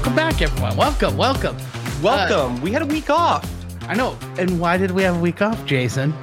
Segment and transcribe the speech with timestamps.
[0.00, 0.78] Welcome back, everyone.
[0.78, 1.56] Welcome, welcome.
[2.02, 2.62] Welcome.
[2.62, 3.46] we had a week off.
[3.82, 4.16] I know.
[4.38, 6.14] And why did we have a week off, Jason?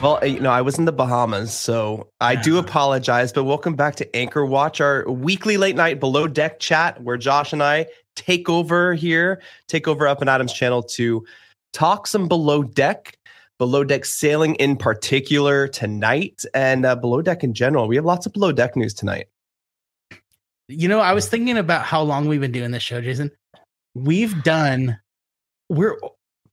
[0.00, 3.74] Well, uh, you know, I was in the Bahamas, so I do apologize, but welcome
[3.74, 7.86] back to Anchor Watch, our weekly late night below deck chat where Josh and I
[8.14, 11.26] take over here, take over Up and Adam's channel to
[11.72, 13.18] talk some below deck,
[13.58, 17.88] below deck sailing in particular tonight, and uh, below deck in general.
[17.88, 19.26] We have lots of below deck news tonight.
[20.68, 23.30] You know, I was thinking about how long we've been doing this show, Jason.
[23.94, 24.98] We've done,
[25.68, 25.96] we're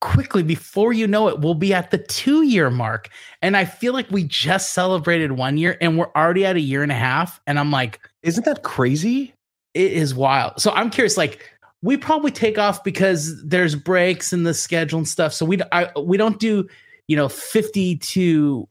[0.02, 3.10] quickly, before you know it, we'll be at the two year mark.
[3.42, 6.84] And I feel like we just celebrated one year and we're already at a year
[6.84, 7.42] and a half.
[7.48, 9.34] And I'm like, Isn't that crazy?
[9.74, 10.62] it is wild.
[10.62, 11.50] So I'm curious, like,
[11.82, 15.34] we probably take off because there's breaks in the schedule and stuff.
[15.34, 16.68] So we I, we don't do
[17.08, 18.68] you know 52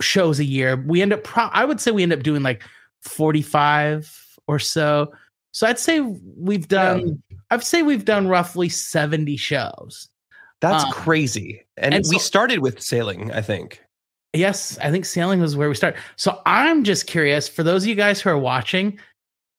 [0.00, 0.76] shows a year.
[0.86, 2.62] We end up pro- I would say we end up doing like
[3.02, 5.12] 45 or so.
[5.52, 10.08] So I'd say we've done I'd say we've done roughly 70 shows.
[10.60, 11.64] That's Um, crazy.
[11.76, 13.80] And, and we so- started with sailing, I think.
[14.32, 15.94] Yes, I think sailing was where we start.
[16.16, 18.98] So I'm just curious for those of you guys who are watching,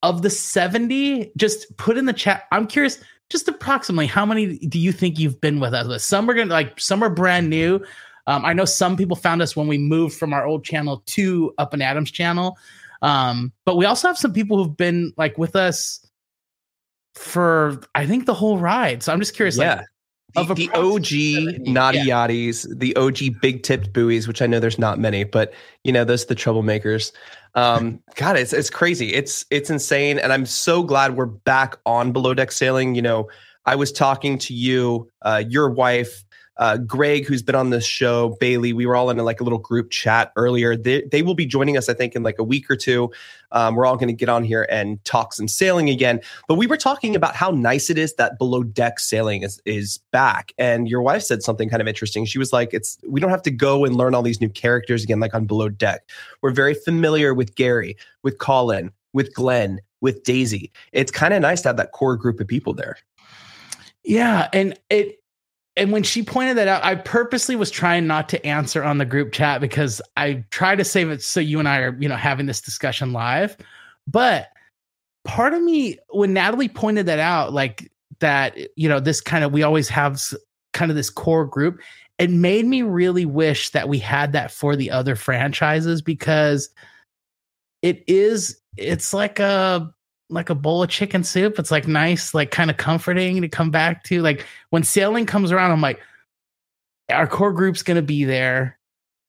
[0.03, 2.43] of the 70, just put in the chat.
[2.51, 6.03] I'm curious, just approximately how many do you think you've been with us?
[6.03, 7.79] Some are gonna like some are brand new.
[8.27, 11.53] Um, I know some people found us when we moved from our old channel to
[11.57, 12.57] Up and Adams channel.
[13.01, 16.05] Um, but we also have some people who've been like with us
[17.15, 19.03] for I think the whole ride.
[19.03, 19.75] So I'm just curious, yeah.
[19.75, 19.85] like
[20.33, 22.27] The, of the OG 70, naughty yeah.
[22.27, 25.53] yachties, the OG big tipped buoys, which I know there's not many, but
[25.83, 27.11] you know, those are the troublemakers.
[27.53, 29.13] Um, God, it's it's crazy.
[29.13, 30.19] It's it's insane.
[30.19, 32.95] And I'm so glad we're back on below deck sailing.
[32.95, 33.29] You know,
[33.65, 36.23] I was talking to you, uh, your wife,
[36.57, 38.71] uh, Greg, who's been on this show, Bailey.
[38.71, 40.77] We were all in a, like a little group chat earlier.
[40.77, 43.11] They, they will be joining us, I think, in like a week or two.
[43.51, 46.21] Um, we're all going to get on here and talk some sailing again.
[46.47, 49.99] But we were talking about how nice it is that below deck sailing is is
[50.11, 50.53] back.
[50.57, 52.25] And your wife said something kind of interesting.
[52.25, 55.03] She was like, "It's we don't have to go and learn all these new characters
[55.03, 56.09] again, like on below deck.
[56.41, 60.71] We're very familiar with Gary, with Colin, with Glenn, with Daisy.
[60.91, 62.97] It's kind of nice to have that core group of people there."
[64.03, 65.19] Yeah, and it
[65.77, 69.05] and when she pointed that out, I purposely was trying not to answer on the
[69.05, 72.15] group chat because I try to save it so you and I are, you know,
[72.15, 73.57] having this discussion live.
[74.07, 74.47] But
[75.25, 79.51] part of me when Natalie pointed that out like that, you know, this kind of
[79.51, 80.21] we always have
[80.71, 81.81] kind of this core group,
[82.19, 86.69] it made me really wish that we had that for the other franchises because
[87.81, 89.93] it is it's like a
[90.29, 91.59] like a bowl of chicken soup.
[91.59, 94.21] It's like nice, like kind of comforting to come back to.
[94.21, 95.99] Like when sailing comes around, I'm like,
[97.09, 98.77] our core group's gonna be there,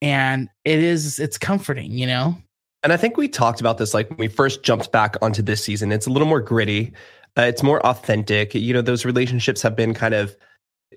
[0.01, 2.37] and it is it's comforting, you know.
[2.83, 5.63] And I think we talked about this like when we first jumped back onto this
[5.63, 5.93] season.
[5.93, 6.93] It's a little more gritty.
[7.37, 8.55] Uh, it's more authentic.
[8.55, 10.35] You know, those relationships have been kind of,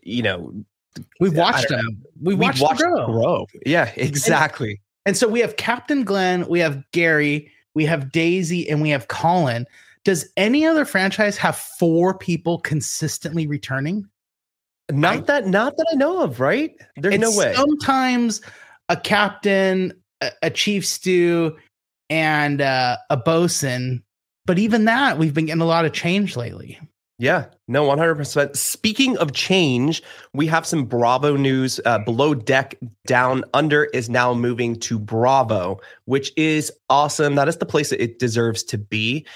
[0.04, 0.54] you know,
[1.20, 2.04] We've watched them.
[2.22, 3.06] We we've watched, watched them grow.
[3.08, 3.48] grow.
[3.66, 4.82] Yeah, exactly.
[5.06, 9.08] And so we have Captain Glenn, we have Gary, we have Daisy, and we have
[9.08, 9.66] Colin.
[10.06, 14.08] Does any other franchise have four people consistently returning?
[14.92, 16.40] Not that, not that I know of.
[16.40, 16.76] Right?
[16.96, 17.54] There's no way.
[17.54, 18.42] Sometimes
[18.88, 21.58] a captain, a, a chief stew,
[22.10, 24.04] and uh, a bosun.
[24.46, 26.80] But even that, we've been getting a lot of change lately.
[27.20, 28.56] Yeah, no, 100%.
[28.56, 30.02] Speaking of change,
[30.34, 31.78] we have some Bravo news.
[31.86, 32.76] Uh, Below Deck
[33.06, 37.36] Down Under is now moving to Bravo, which is awesome.
[37.36, 39.28] That is the place that it deserves to be.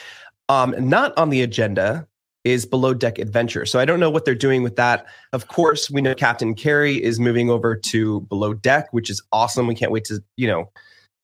[0.50, 2.08] Um, not on the agenda
[2.44, 3.66] is Below Deck Adventure.
[3.66, 5.06] So I don't know what they're doing with that.
[5.32, 9.68] Of course, we know Captain Kerry is moving over to Below Deck, which is awesome.
[9.68, 10.70] We can't wait to, you know,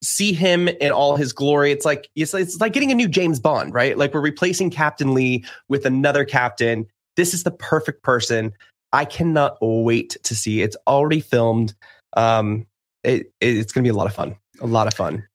[0.01, 1.71] see him in all his glory.
[1.71, 3.97] It's like it's, it's like getting a new James Bond, right?
[3.97, 6.87] Like we're replacing Captain Lee with another captain.
[7.17, 8.53] This is the perfect person.
[8.93, 10.61] I cannot wait to see.
[10.61, 11.73] It's already filmed.
[12.15, 12.65] Um,
[13.03, 14.35] it, it's going to be a lot of fun.
[14.61, 15.27] A lot of fun.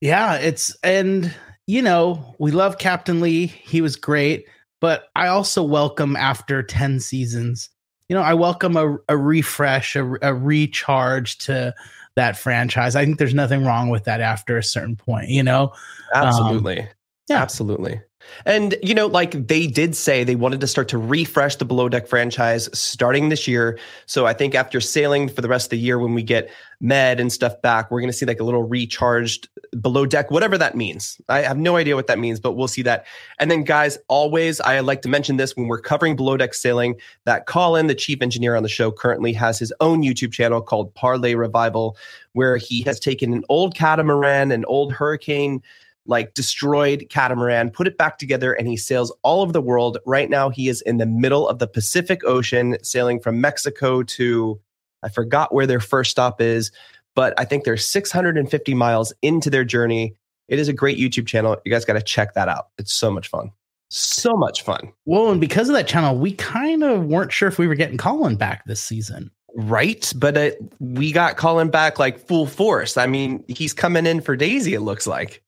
[0.00, 1.34] Yeah, it's and
[1.70, 3.46] you know we love Captain Lee.
[3.46, 4.46] He was great,
[4.80, 7.70] but I also welcome after ten seasons.
[8.08, 11.72] You know, I welcome a, a refresh, a, a recharge to
[12.16, 12.96] that franchise.
[12.96, 15.72] I think there's nothing wrong with that after a certain point, you know?
[16.12, 16.80] Absolutely.
[16.80, 16.88] Um,
[17.28, 17.40] yeah.
[17.40, 18.00] Absolutely.
[18.44, 21.88] And, you know, like they did say they wanted to start to refresh the Below
[21.88, 23.78] Deck franchise starting this year.
[24.06, 26.50] So I think after sailing for the rest of the year, when we get
[26.80, 29.48] med and stuff back, we're going to see like a little recharged
[29.80, 31.20] Below Deck, whatever that means.
[31.28, 33.06] I have no idea what that means, but we'll see that.
[33.38, 36.96] And then, guys, always, I like to mention this when we're covering Below Deck sailing
[37.24, 40.94] that Colin, the chief engineer on the show, currently has his own YouTube channel called
[40.94, 41.96] Parlay Revival,
[42.32, 45.62] where he has taken an old catamaran, an old hurricane
[46.10, 49.96] like destroyed catamaran, put it back together, and he sails all over the world.
[50.04, 54.60] Right now, he is in the middle of the Pacific Ocean, sailing from Mexico to,
[55.02, 56.72] I forgot where their first stop is,
[57.14, 60.14] but I think they're 650 miles into their journey.
[60.48, 61.56] It is a great YouTube channel.
[61.64, 62.68] You guys got to check that out.
[62.76, 63.52] It's so much fun.
[63.88, 64.92] So much fun.
[65.04, 67.98] Well, and because of that channel, we kind of weren't sure if we were getting
[67.98, 69.30] Colin back this season.
[69.54, 70.12] Right.
[70.16, 72.96] But uh, we got Colin back like full force.
[72.96, 75.42] I mean, he's coming in for Daisy, it looks like.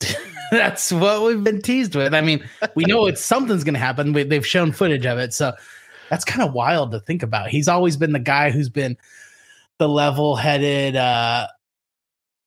[0.50, 2.14] That's what we've been teased with.
[2.14, 2.42] I mean,
[2.74, 4.12] we know it's something's going to happen.
[4.12, 5.52] We, they've shown footage of it, so
[6.08, 7.50] that's kind of wild to think about.
[7.50, 8.96] He's always been the guy who's been
[9.76, 10.96] the level-headed.
[10.96, 11.48] uh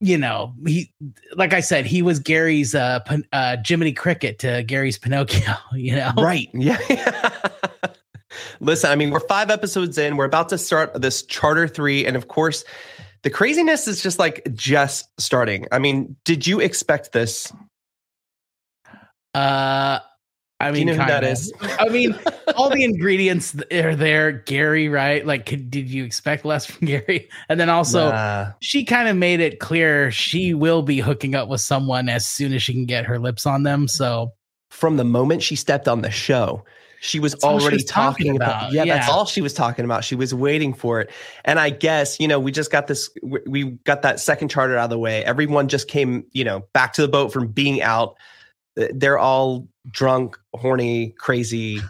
[0.04, 0.92] you know, he
[1.36, 3.00] like I said, he was Gary's uh,
[3.32, 5.54] uh Jiminy Cricket to Gary's Pinocchio.
[5.74, 6.50] You know, right?
[6.54, 6.80] Yeah.
[8.60, 10.18] Listen, I mean, we're five episodes in.
[10.18, 12.64] We're about to start this Charter three, and of course,
[13.24, 15.68] the craziness is just like just starting.
[15.72, 17.52] I mean, did you expect this?
[19.34, 20.00] Uh,
[20.62, 21.52] I mean, you know who that is?
[21.80, 22.18] I mean,
[22.56, 24.32] all the ingredients are there.
[24.32, 25.26] Gary, right?
[25.26, 27.30] Like, did you expect less from Gary?
[27.50, 28.52] And then also, nah.
[28.60, 32.54] she kind of made it clear she will be hooking up with someone as soon
[32.54, 33.88] as she can get her lips on them.
[33.88, 34.34] So,
[34.70, 36.64] from the moment she stepped on the show,
[37.04, 38.50] she was that's already she was talking, talking, about.
[38.50, 40.04] about yeah, yeah, that's all she was talking about.
[40.04, 41.10] She was waiting for it.
[41.46, 43.10] And I guess, you know, we just got this,
[43.48, 45.26] we got that second charter out of the way.
[45.26, 48.18] Everyone just came, you know, back to the boat from being out.
[48.76, 51.82] They're all drunk, horny, crazy,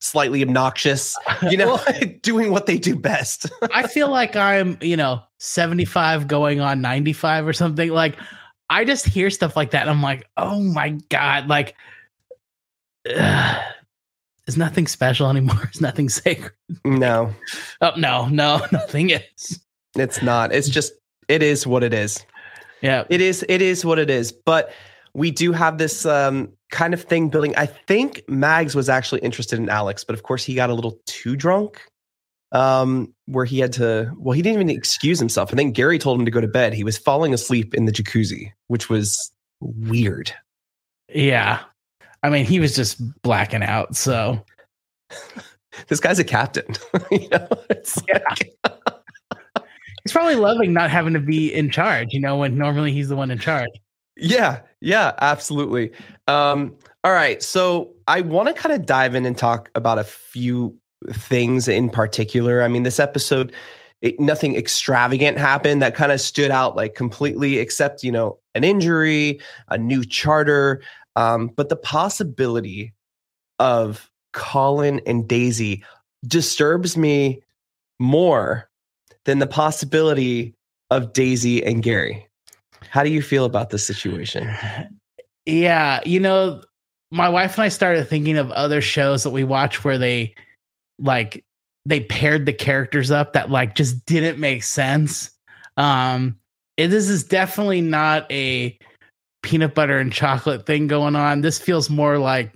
[0.00, 1.14] slightly obnoxious,
[1.50, 3.44] you know, well, doing what they do best.
[3.74, 7.90] I feel like I'm, you know, 75 going on 95 or something.
[7.90, 8.16] Like,
[8.70, 9.82] I just hear stuff like that.
[9.82, 11.46] And I'm like, oh my God.
[11.48, 11.76] Like,
[13.14, 13.62] ugh
[14.48, 15.60] is nothing special anymore.
[15.68, 16.52] It's nothing sacred.
[16.84, 17.34] No.
[17.80, 19.60] oh no, no, nothing is.
[19.94, 20.52] It's not.
[20.52, 20.92] It's just
[21.28, 22.24] it is what it is.
[22.80, 23.04] Yeah.
[23.10, 24.32] It is it is what it is.
[24.32, 24.72] But
[25.14, 27.54] we do have this um, kind of thing building.
[27.56, 30.98] I think Mags was actually interested in Alex, but of course he got a little
[31.06, 31.80] too drunk.
[32.50, 35.52] Um, where he had to well, he didn't even excuse himself.
[35.52, 36.72] I think Gary told him to go to bed.
[36.72, 40.32] He was falling asleep in the jacuzzi, which was weird.
[41.12, 41.60] Yeah.
[42.22, 43.96] I mean, he was just blacking out.
[43.96, 44.44] So
[45.88, 46.66] this guy's a captain.
[47.10, 47.48] you know,
[48.08, 48.20] yeah.
[48.28, 48.58] like
[50.02, 52.12] he's probably loving not having to be in charge.
[52.12, 53.70] You know, when normally he's the one in charge.
[54.16, 55.92] Yeah, yeah, absolutely.
[56.26, 60.04] Um, all right, so I want to kind of dive in and talk about a
[60.04, 60.76] few
[61.12, 62.62] things in particular.
[62.62, 63.52] I mean, this episode.
[64.00, 68.64] It, nothing extravagant happened that kind of stood out like completely except you know an
[68.64, 70.82] injury a new charter
[71.16, 72.92] um, but the possibility
[73.58, 75.82] of Colin and Daisy
[76.26, 77.42] disturbs me
[77.98, 78.70] more
[79.24, 80.54] than the possibility
[80.90, 82.26] of Daisy and Gary.
[82.88, 84.48] How do you feel about this situation?
[85.44, 86.62] Yeah, you know,
[87.10, 90.34] my wife and I started thinking of other shows that we watch where they
[90.98, 91.44] like
[91.84, 95.30] they paired the characters up that like just didn't make sense.
[95.76, 96.38] Um
[96.86, 98.78] this is definitely not a
[99.42, 101.40] peanut butter and chocolate thing going on.
[101.40, 102.52] This feels more like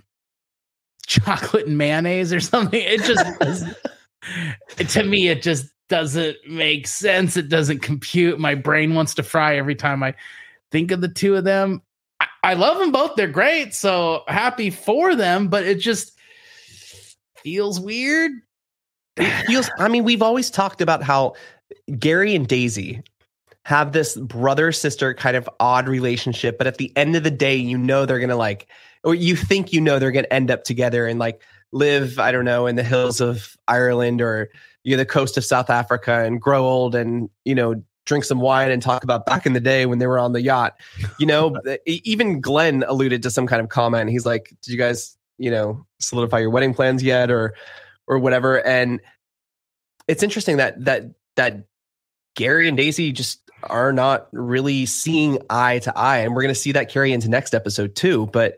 [1.05, 2.81] chocolate and mayonnaise or something.
[2.81, 7.37] It just to me, it just doesn't make sense.
[7.37, 8.39] It doesn't compute.
[8.39, 10.15] My brain wants to fry every time I
[10.71, 11.81] think of the two of them.
[12.19, 13.15] I, I love them both.
[13.15, 13.73] They're great.
[13.73, 16.17] So happy for them, but it just
[17.37, 18.31] feels weird.
[19.17, 19.69] It feels.
[19.77, 21.33] I mean, we've always talked about how
[21.99, 23.03] Gary and Daisy
[23.65, 27.55] have this brother sister kind of odd relationship, but at the end of the day,
[27.55, 28.67] you know they're gonna like,
[29.03, 31.41] or you think you know they're gonna end up together and like
[31.71, 32.19] live.
[32.19, 34.49] I don't know in the hills of Ireland or
[34.83, 38.39] you know the coast of South Africa and grow old and you know drink some
[38.39, 40.75] wine and talk about back in the day when they were on the yacht.
[41.19, 41.55] You know,
[41.85, 44.09] even Glenn alluded to some kind of comment.
[44.09, 47.55] He's like, "Did you guys, you know, solidify your wedding plans yet, or,
[48.07, 48.99] or whatever?" And
[50.07, 51.05] it's interesting that that
[51.35, 51.65] that
[52.35, 56.59] Gary and Daisy just are not really seeing eye to eye, and we're going to
[56.59, 58.27] see that carry into next episode too.
[58.27, 58.57] But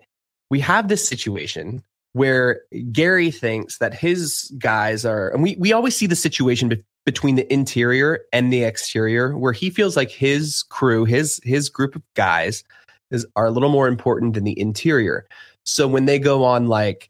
[0.50, 5.96] we have this situation where Gary thinks that his guys are, and we we always
[5.96, 10.63] see the situation be- between the interior and the exterior, where he feels like his
[10.63, 12.63] crew, his his group of guys,
[13.12, 15.27] is are a little more important than the interior.
[15.63, 17.10] So when they go on like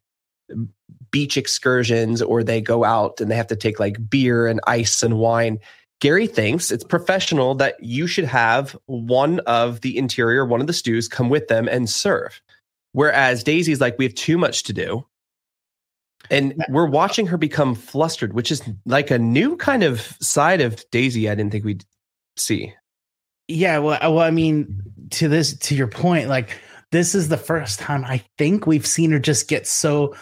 [1.12, 5.04] beach excursions or they go out and they have to take like beer and ice
[5.04, 5.60] and wine,
[6.02, 10.74] Gary thinks it's professional that you should have one of the interior, one of the
[10.74, 12.42] stews come with them and serve.
[12.92, 15.06] Whereas Daisy's like, we have too much to do.
[16.30, 20.84] And we're watching her become flustered, which is like a new kind of side of
[20.92, 21.86] Daisy I didn't think we'd
[22.36, 22.74] see.
[23.48, 26.60] Yeah, well, uh, well, I mean, to this, to your point, like
[26.92, 30.16] this is the first time I think we've seen her just get so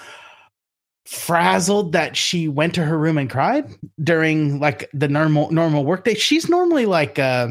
[1.13, 3.70] frazzled that she went to her room and cried
[4.03, 6.15] during like the normal normal workday.
[6.15, 7.50] She's normally like uh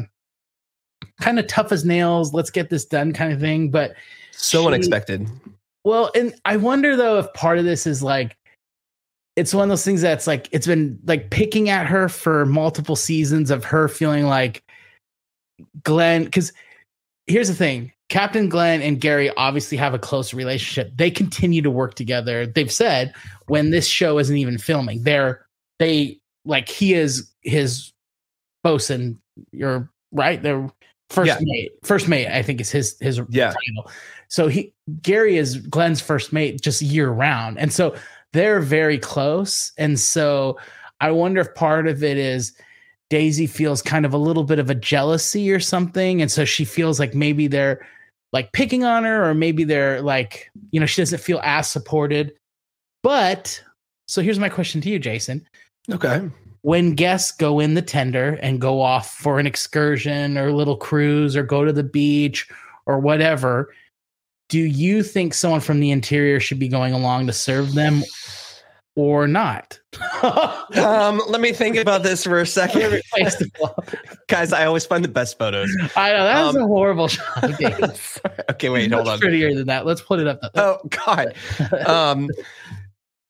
[1.21, 3.95] kind of tough as nails, let's get this done kind of thing, but
[4.31, 5.27] So she- unexpected.
[5.85, 8.35] Well, and I wonder though if part of this is like
[9.35, 12.95] it's one of those things that's like it's been like picking at her for multiple
[12.95, 14.63] seasons of her feeling like
[15.83, 16.51] Glenn cuz
[17.27, 17.91] here's the thing.
[18.09, 20.91] Captain Glenn and Gary obviously have a close relationship.
[20.95, 22.45] They continue to work together.
[22.45, 23.13] They've said
[23.47, 25.45] when this show isn't even filming, they're
[25.79, 27.91] they like he is his
[28.63, 29.19] bosun.
[29.51, 30.41] You're right.
[30.41, 30.69] They're
[31.09, 31.37] first Yeah.
[31.41, 31.71] mate.
[31.83, 33.47] First mate, I think is his his Yeah.
[33.53, 33.91] title.
[34.27, 37.57] So he Gary is Glenn's first mate just year round.
[37.59, 37.95] And so
[38.33, 39.71] they're very close.
[39.77, 40.57] And so
[41.01, 42.53] I wonder if part of it is
[43.09, 46.21] Daisy feels kind of a little bit of a jealousy or something.
[46.21, 47.85] And so she feels like maybe they're
[48.31, 52.33] like picking on her, or maybe they're like, you know, she doesn't feel as supported.
[53.03, 53.61] But
[54.07, 55.45] so here's my question to you, Jason.
[55.91, 56.29] Okay.
[56.61, 60.77] When guests go in the tender and go off for an excursion or a little
[60.77, 62.47] cruise or go to the beach
[62.85, 63.73] or whatever,
[64.49, 68.03] do you think someone from the interior should be going along to serve them
[68.95, 69.79] or not?
[70.23, 72.81] Um, let me think about this for a second.
[72.81, 73.75] Favorite place to go.
[74.27, 75.69] Guys, I always find the best photos.
[75.97, 77.43] I know that was Um, a horrible shot.
[78.49, 79.19] Okay, wait, hold Much on.
[79.19, 79.85] Prettier than that.
[79.85, 80.39] Let's put it up.
[80.55, 81.35] Oh God.
[81.85, 82.29] Um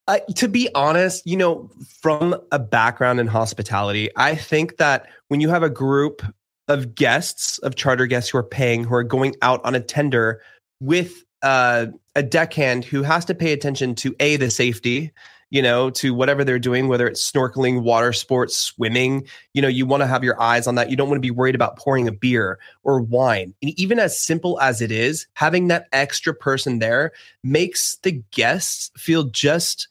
[0.08, 1.70] I, to be honest, you know,
[2.02, 6.22] from a background in hospitality, I think that when you have a group
[6.68, 10.42] of guests, of charter guests who are paying, who are going out on a tender
[10.80, 15.12] with uh, a deckhand who has to pay attention to a the safety,
[15.50, 19.28] you know, to whatever they're doing, whether it's snorkeling, water sports, swimming.
[19.54, 20.90] You know, you want to have your eyes on that.
[20.90, 23.54] You don't want to be worried about pouring a beer or wine.
[23.62, 27.12] And even as simple as it is, having that extra person there
[27.44, 29.88] makes the guests feel just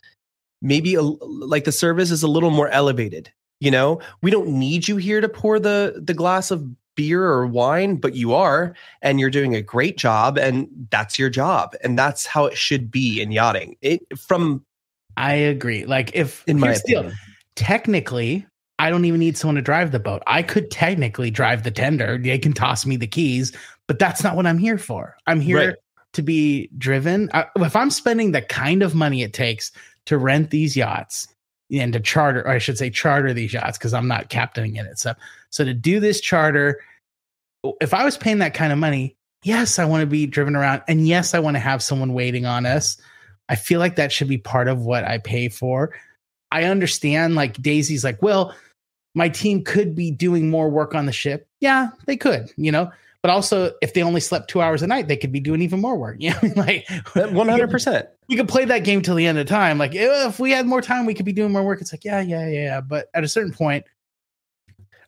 [0.62, 3.30] maybe a, like the service is a little more elevated.
[3.60, 6.64] You know, we don't need you here to pour the the glass of
[6.94, 11.30] beer or wine, but you are, and you're doing a great job, and that's your
[11.30, 13.76] job, and that's how it should be in yachting.
[13.82, 14.64] It from
[15.16, 15.84] I agree.
[15.84, 17.12] Like if in my the deal.
[17.54, 18.46] technically,
[18.78, 20.22] I don't even need someone to drive the boat.
[20.26, 22.18] I could technically drive the tender.
[22.18, 23.52] They can toss me the keys,
[23.86, 25.16] but that's not what I'm here for.
[25.26, 25.74] I'm here Right.
[26.14, 27.30] to be driven.
[27.32, 29.70] I, if I'm spending the kind of money it takes
[30.06, 31.28] to rent these yachts
[31.70, 34.98] and to charter, or I should say charter these yachts, because I'm not captaining it.
[34.98, 35.14] So,
[35.50, 36.80] so to do this charter,
[37.80, 40.82] if I was paying that kind of money, yes, I want to be driven around,
[40.88, 43.00] and yes, I want to have someone waiting on us.
[43.48, 45.94] I feel like that should be part of what I pay for.
[46.50, 48.54] I understand, like Daisy's like, well,
[49.14, 51.46] my team could be doing more work on the ship.
[51.60, 52.90] Yeah, they could, you know.
[53.22, 55.80] But also, if they only slept two hours a night, they could be doing even
[55.80, 56.16] more work.
[56.20, 58.08] You know, like One hundred percent.
[58.28, 59.78] We could play that game till the end of time.
[59.78, 61.80] Like if we had more time, we could be doing more work.
[61.80, 62.62] It's like, yeah, yeah, yeah.
[62.62, 62.80] yeah.
[62.80, 63.84] But at a certain point,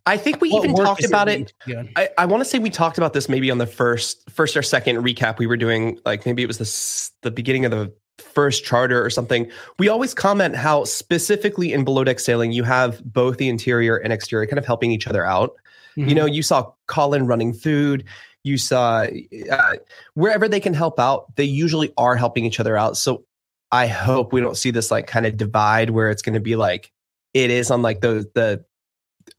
[0.06, 1.38] I think we what even talked about it.
[1.38, 1.92] need to be doing?
[1.96, 4.62] I, I want to say we talked about this maybe on the first first or
[4.62, 8.64] second recap we were doing like maybe it was the the beginning of the first
[8.64, 13.38] charter or something we always comment how specifically in below deck sailing you have both
[13.38, 15.56] the interior and exterior kind of helping each other out
[15.96, 16.08] Mm-hmm.
[16.08, 18.02] you know you saw colin running food
[18.44, 19.06] you saw
[19.50, 19.72] uh,
[20.14, 23.24] wherever they can help out they usually are helping each other out so
[23.72, 26.54] I hope we don't see this like kind of divide where it's going to be
[26.54, 26.92] like
[27.32, 28.64] it is on like the the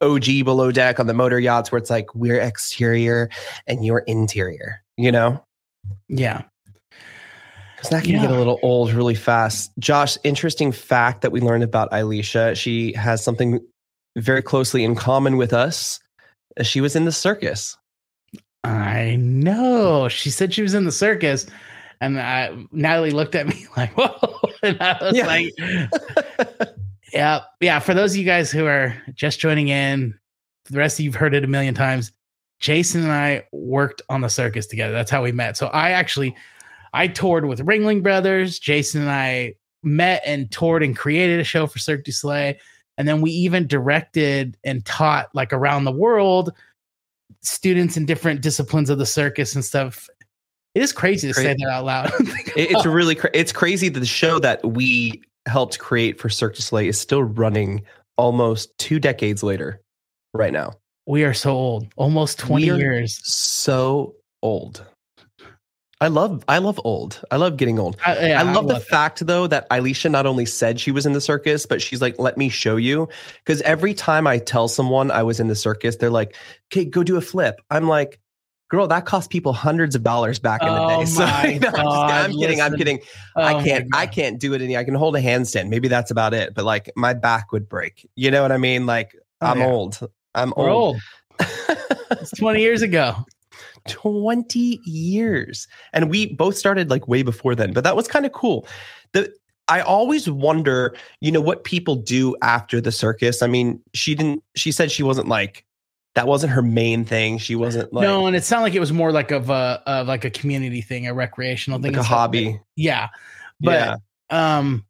[0.00, 3.30] OG below deck on the motor yachts where it's like we're exterior
[3.66, 5.42] and you're interior, you know?
[6.08, 6.42] Yeah.
[7.76, 8.22] Because that can yeah.
[8.22, 9.72] get a little old really fast.
[9.78, 12.54] Josh, interesting fact that we learned about Alicia.
[12.54, 13.60] She has something
[14.16, 16.00] very closely in common with us.
[16.62, 17.76] She was in the circus.
[18.66, 20.08] I know.
[20.08, 21.46] She said she was in the circus.
[22.00, 24.40] And I, Natalie looked at me like, whoa.
[24.62, 25.26] And I was yeah.
[25.26, 25.54] like,
[27.12, 27.40] yeah.
[27.60, 27.78] Yeah.
[27.78, 30.18] For those of you guys who are just joining in,
[30.70, 32.12] the rest of you've heard it a million times.
[32.58, 34.92] Jason and I worked on the circus together.
[34.92, 35.56] That's how we met.
[35.56, 36.34] So I actually,
[36.92, 38.58] I toured with Ringling Brothers.
[38.58, 42.54] Jason and I met and toured and created a show for Cirque du Soleil.
[42.98, 46.52] And then we even directed and taught like around the world
[47.46, 50.08] students in different disciplines of the circus and stuff.
[50.74, 52.10] It is crazy to say that out loud.
[52.56, 56.62] it's really cra- it's crazy that the show that we helped create for Cirque du
[56.62, 57.82] Soleil is still running
[58.18, 59.80] almost two decades later,
[60.34, 60.72] right now.
[61.06, 63.20] We are so old, almost twenty years.
[63.24, 64.84] So old.
[66.00, 67.22] I love I love old.
[67.30, 67.96] I love getting old.
[68.06, 70.90] Uh, yeah, I love, I love the fact though that Alicia not only said she
[70.90, 74.38] was in the circus, but she's like, "Let me show you." Because every time I
[74.38, 76.36] tell someone I was in the circus, they're like,
[76.70, 78.20] "Okay, go do a flip." I'm like,
[78.68, 81.60] "Girl, that cost people hundreds of dollars back in the day." Oh so no, I'm,
[81.60, 82.60] just, I'm kidding.
[82.60, 83.00] I'm kidding.
[83.34, 83.88] Oh I can't.
[83.94, 84.76] I can't do it any.
[84.76, 85.70] I can hold a handstand.
[85.70, 86.52] Maybe that's about it.
[86.54, 88.06] But like, my back would break.
[88.16, 88.84] You know what I mean?
[88.84, 89.66] Like, oh, I'm yeah.
[89.66, 89.98] old.
[90.34, 90.96] I'm We're old.
[90.96, 91.48] old.
[92.10, 93.24] it's 20 years ago.
[93.88, 95.68] 20 years.
[95.92, 98.66] And we both started like way before then, but that was kind of cool.
[99.12, 99.32] The
[99.68, 103.42] I always wonder, you know, what people do after the circus.
[103.42, 105.64] I mean, she didn't she said she wasn't like
[106.14, 107.38] that wasn't her main thing.
[107.38, 110.06] She wasn't like No, and it sounded like it was more like of a of
[110.06, 112.46] like a community thing, a recreational thing, like a hobby.
[112.46, 113.08] Like, yeah.
[113.60, 114.00] But
[114.30, 114.56] yeah.
[114.56, 114.84] um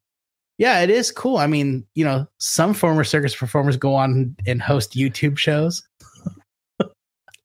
[0.59, 1.37] yeah, it is cool.
[1.37, 5.83] I mean, you know, some former circus performers go on and host YouTube shows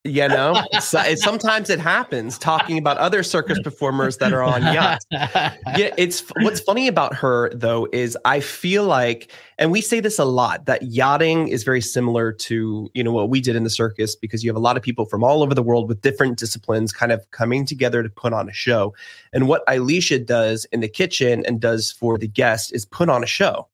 [0.03, 5.06] you know so, sometimes it happens talking about other circus performers that are on yachts.
[5.12, 5.54] Yeah
[5.97, 10.25] it's what's funny about her though is i feel like and we say this a
[10.25, 14.15] lot that yachting is very similar to you know what we did in the circus
[14.15, 16.91] because you have a lot of people from all over the world with different disciplines
[16.91, 18.93] kind of coming together to put on a show.
[19.34, 23.23] And what alicia does in the kitchen and does for the guest is put on
[23.23, 23.67] a show.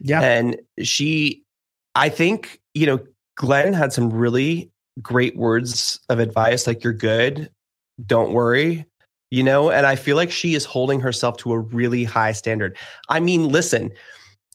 [0.00, 0.20] Yeah.
[0.20, 1.42] And she
[1.94, 3.00] i think you know
[3.36, 4.70] glenn had some really
[5.02, 7.50] great words of advice like you're good.
[8.06, 8.86] Don't worry
[9.34, 9.68] you know?
[9.68, 12.76] And i feel like she is holding herself to a really high standard.
[13.08, 13.90] I mean listen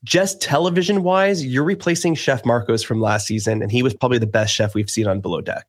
[0.06, 4.26] just television wise you're replacing chef marcos from last season and he was probably the
[4.26, 5.68] best chef we've seen on below deck.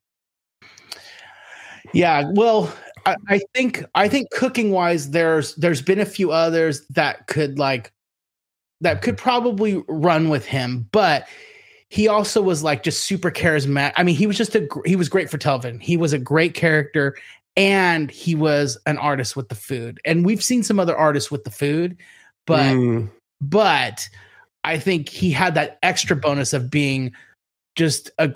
[1.93, 2.73] Yeah well
[3.05, 7.59] I, I think i think cooking wise there's there's been a few others that could
[7.59, 7.93] like
[8.81, 11.27] that could probably run with him but
[11.91, 13.93] he also was like just super charismatic.
[13.97, 15.81] I mean, he was just a he was great for television.
[15.81, 17.17] He was a great character
[17.57, 20.01] and he was an artist with the food.
[20.05, 21.97] And we've seen some other artists with the food,
[22.47, 23.11] but mm.
[23.41, 24.09] but
[24.63, 27.13] I think he had that extra bonus of being
[27.75, 28.33] just a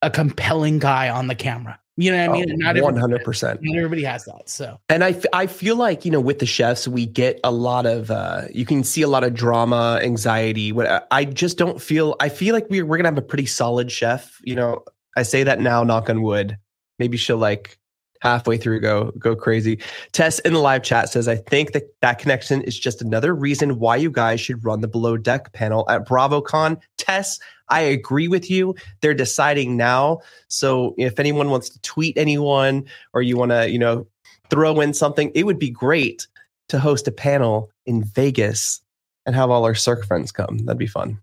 [0.00, 1.80] a compelling guy on the camera.
[1.98, 2.62] You know what I mean?
[2.62, 3.60] Oh, not one hundred percent.
[3.62, 4.50] Not everybody has that.
[4.50, 7.86] So, and I, I feel like you know with the chefs we get a lot
[7.86, 10.72] of uh, you can see a lot of drama, anxiety.
[10.72, 12.14] What I just don't feel.
[12.20, 14.38] I feel like we're we're gonna have a pretty solid chef.
[14.44, 14.84] You know,
[15.16, 16.58] I say that now, knock on wood.
[16.98, 17.78] Maybe she'll like
[18.20, 19.78] halfway through go go crazy.
[20.12, 23.78] Tess in the live chat says, I think that that connection is just another reason
[23.78, 26.80] why you guys should run the below deck panel at BravoCon.
[26.98, 28.74] Tess, I agree with you.
[29.00, 30.20] They're deciding now.
[30.48, 34.06] So if anyone wants to tweet anyone or you want to, you know,
[34.50, 36.26] throw in something, it would be great
[36.68, 38.80] to host a panel in Vegas
[39.24, 40.58] and have all our Cirque friends come.
[40.58, 41.18] That'd be fun.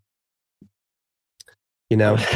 [1.89, 2.17] You know?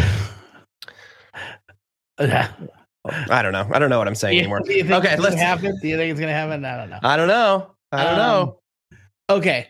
[2.20, 3.68] I don't know.
[3.72, 4.62] I don't know what I'm saying anymore.
[4.62, 5.78] okay, let's happen.
[5.82, 6.66] Do you think it's gonna happen?
[6.66, 7.00] I don't know.
[7.04, 7.72] I don't know.
[7.92, 8.60] I don't um, know.
[9.30, 9.68] Okay,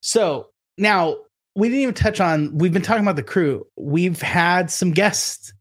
[0.00, 1.16] so now
[1.54, 2.56] we didn't even touch on.
[2.56, 3.66] We've been talking about the crew.
[3.76, 5.52] We've had some guests,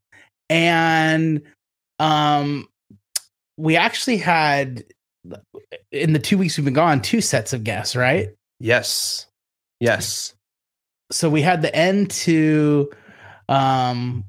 [0.49, 1.41] and
[1.99, 2.67] um,
[3.58, 4.84] we actually had
[5.91, 8.30] in the two weeks we've been gone two sets of guests, right?
[8.60, 9.28] Yes.
[9.80, 10.34] Yes.
[11.12, 12.91] So we had the end to
[13.47, 14.23] um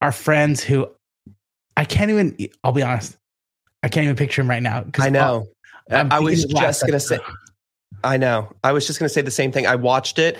[0.00, 0.88] our friends who
[1.76, 2.36] I can't even.
[2.64, 3.16] I'll be honest.
[3.82, 4.84] I can't even picture him right now.
[4.98, 5.46] I know.
[5.90, 7.18] i was just gonna say.
[8.04, 8.52] I know.
[8.64, 9.66] I was just gonna say the same thing.
[9.66, 10.38] I watched it.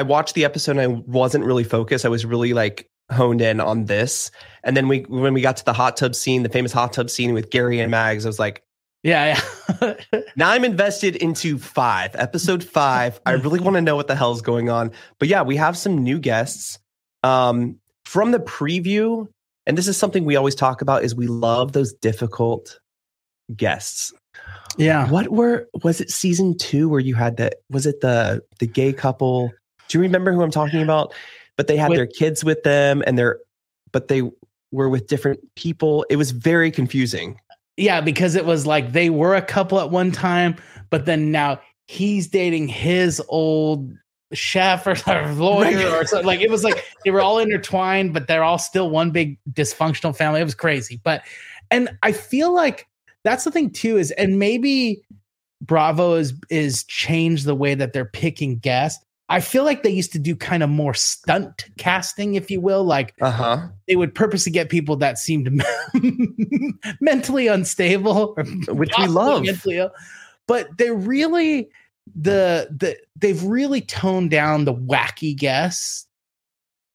[0.00, 2.06] I watched the episode and I wasn't really focused.
[2.06, 4.30] I was really like honed in on this.
[4.64, 7.10] And then we when we got to the hot tub scene, the famous hot tub
[7.10, 8.62] scene with Gary and Mags, I was like,
[9.02, 9.38] Yeah,
[9.78, 9.94] yeah.
[10.36, 13.20] now I'm invested into five, episode five.
[13.26, 14.90] I really want to know what the hell's going on.
[15.18, 16.78] But yeah, we have some new guests.
[17.22, 19.28] Um, from the preview,
[19.66, 22.80] and this is something we always talk about, is we love those difficult
[23.54, 24.14] guests.
[24.78, 25.10] yeah.
[25.10, 27.56] What were was it season two where you had that?
[27.68, 29.52] Was it the the gay couple?
[29.90, 31.12] Do you remember who I'm talking about?
[31.56, 33.38] But they had With- their kids with them, and they're
[33.92, 34.22] but they
[34.72, 36.06] were with different people.
[36.08, 37.38] It was very confusing.
[37.76, 40.54] Yeah, because it was like they were a couple at one time,
[40.90, 43.92] but then now he's dating his old
[44.32, 45.86] chef or, or lawyer Right.
[45.86, 46.26] or something.
[46.26, 50.16] Like it was like they were all intertwined, but they're all still one big dysfunctional
[50.16, 50.40] family.
[50.40, 51.00] It was crazy.
[51.02, 51.22] But
[51.72, 52.86] and I feel like
[53.24, 55.02] that's the thing too, is and maybe
[55.62, 59.04] Bravo is is changed the way that they're picking guests.
[59.30, 62.82] I feel like they used to do kind of more stunt casting, if you will,
[62.84, 63.68] like Uh huh.
[63.88, 65.48] they would purposely get people that seemed
[67.00, 68.34] mentally unstable,
[68.68, 69.44] Which we love.
[69.44, 69.88] mentally.
[70.46, 71.68] But they're really
[72.14, 76.06] the the they've really toned down the wacky guests.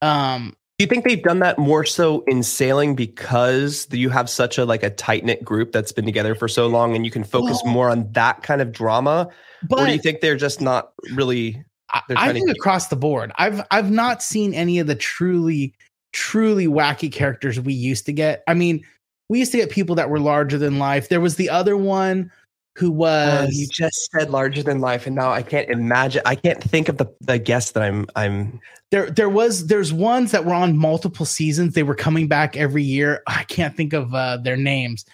[0.02, 4.58] Um, Do you think they've done that more so in sailing because you have such
[4.58, 7.24] a like a tight knit group that's been together for so long, and you can
[7.24, 9.28] focus Well- more on that kind of drama?
[9.70, 11.64] but or do you think they're just not really?
[11.90, 14.86] I, they're I trying to think across the board, I've I've not seen any of
[14.86, 15.74] the truly
[16.12, 18.42] truly wacky characters we used to get.
[18.46, 18.84] I mean,
[19.28, 21.08] we used to get people that were larger than life.
[21.08, 22.30] There was the other one
[22.76, 26.22] who was Uh, you just said larger than life, and now I can't imagine.
[26.26, 28.06] I can't think of the the guest that I'm.
[28.16, 28.60] I'm.
[28.90, 32.82] there there was there's ones that were on multiple seasons they were coming back every
[32.82, 35.04] year i can't think of uh, their names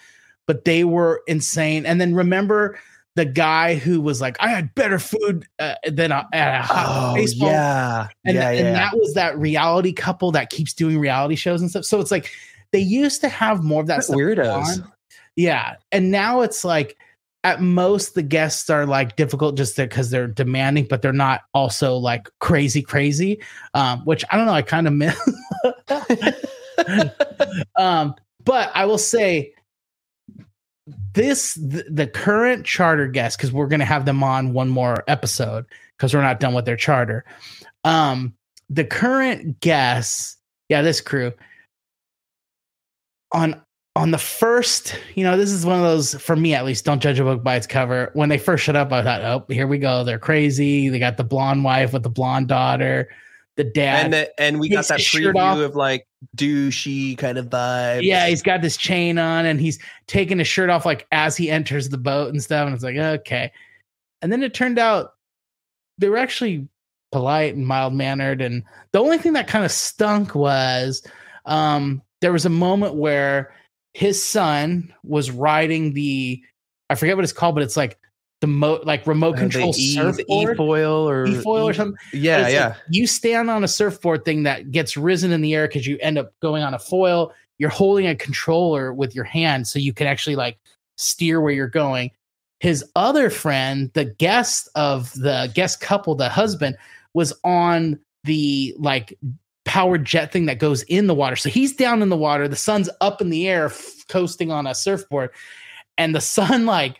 [0.45, 2.77] but they were insane and then remember
[3.15, 7.13] the guy who was like i had better food uh, than a, at a hot
[7.15, 8.73] baseball Oh, yeah, and, yeah, and yeah.
[8.73, 12.31] that was that reality couple that keeps doing reality shows and stuff so it's like
[12.73, 14.81] they used to have more of that stuff Weirdos.
[14.81, 14.91] on.
[15.37, 15.75] Yeah.
[15.91, 16.97] And now it's like
[17.45, 21.95] at most the guests are like difficult just because they're demanding, but they're not also
[21.95, 23.41] like crazy, crazy.
[23.73, 25.17] Um, which I don't know, I kind of miss.
[27.77, 29.53] um, but I will say
[31.13, 35.65] this the, the current charter guest because we're gonna have them on one more episode
[35.97, 37.23] because we're not done with their charter.
[37.83, 38.33] Um,
[38.69, 40.37] the current guests,
[40.69, 41.31] yeah, this crew
[43.31, 43.61] on
[43.95, 46.83] on the first, you know, this is one of those for me at least.
[46.83, 48.09] Don't judge a book by its cover.
[48.13, 50.03] When they first showed up, I thought, oh, here we go.
[50.03, 50.89] They're crazy.
[50.89, 53.09] They got the blonde wife with the blonde daughter,
[53.55, 54.05] the dad.
[54.05, 58.03] and the, and we got that preview of like douchey kind of vibes.
[58.03, 61.49] yeah, he's got this chain on and he's taking his shirt off like as he
[61.49, 62.65] enters the boat and stuff.
[62.65, 63.51] And it's like, okay.
[64.21, 65.13] And then it turned out
[65.97, 66.67] they were actually
[67.11, 68.41] polite and mild mannered.
[68.41, 71.05] And the only thing that kind of stunk was
[71.45, 73.53] um, there was a moment where
[73.93, 76.41] his son was riding the,
[76.89, 77.99] I forget what it's called, but it's like
[78.43, 80.53] the mo like remote Uh, control e, surfboard.
[80.55, 81.97] e-foil or E-foil or something.
[82.11, 82.67] Yeah, yeah.
[82.67, 85.97] like you stand on a surfboard thing that gets risen in the air because you
[86.01, 87.31] end up going on a foil.
[87.57, 90.57] You're holding a controller with your hand so you can actually like
[90.97, 92.11] steer where you're going.
[92.59, 96.75] His other friend, the guest of the guest couple, the husband,
[97.13, 99.17] was on the like
[99.63, 101.37] powered jet thing that goes in the water.
[101.37, 104.67] So he's down in the water, the sun's up in the air, f- coasting on
[104.67, 105.29] a surfboard,
[105.97, 106.99] and the sun like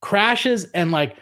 [0.00, 1.16] crashes and like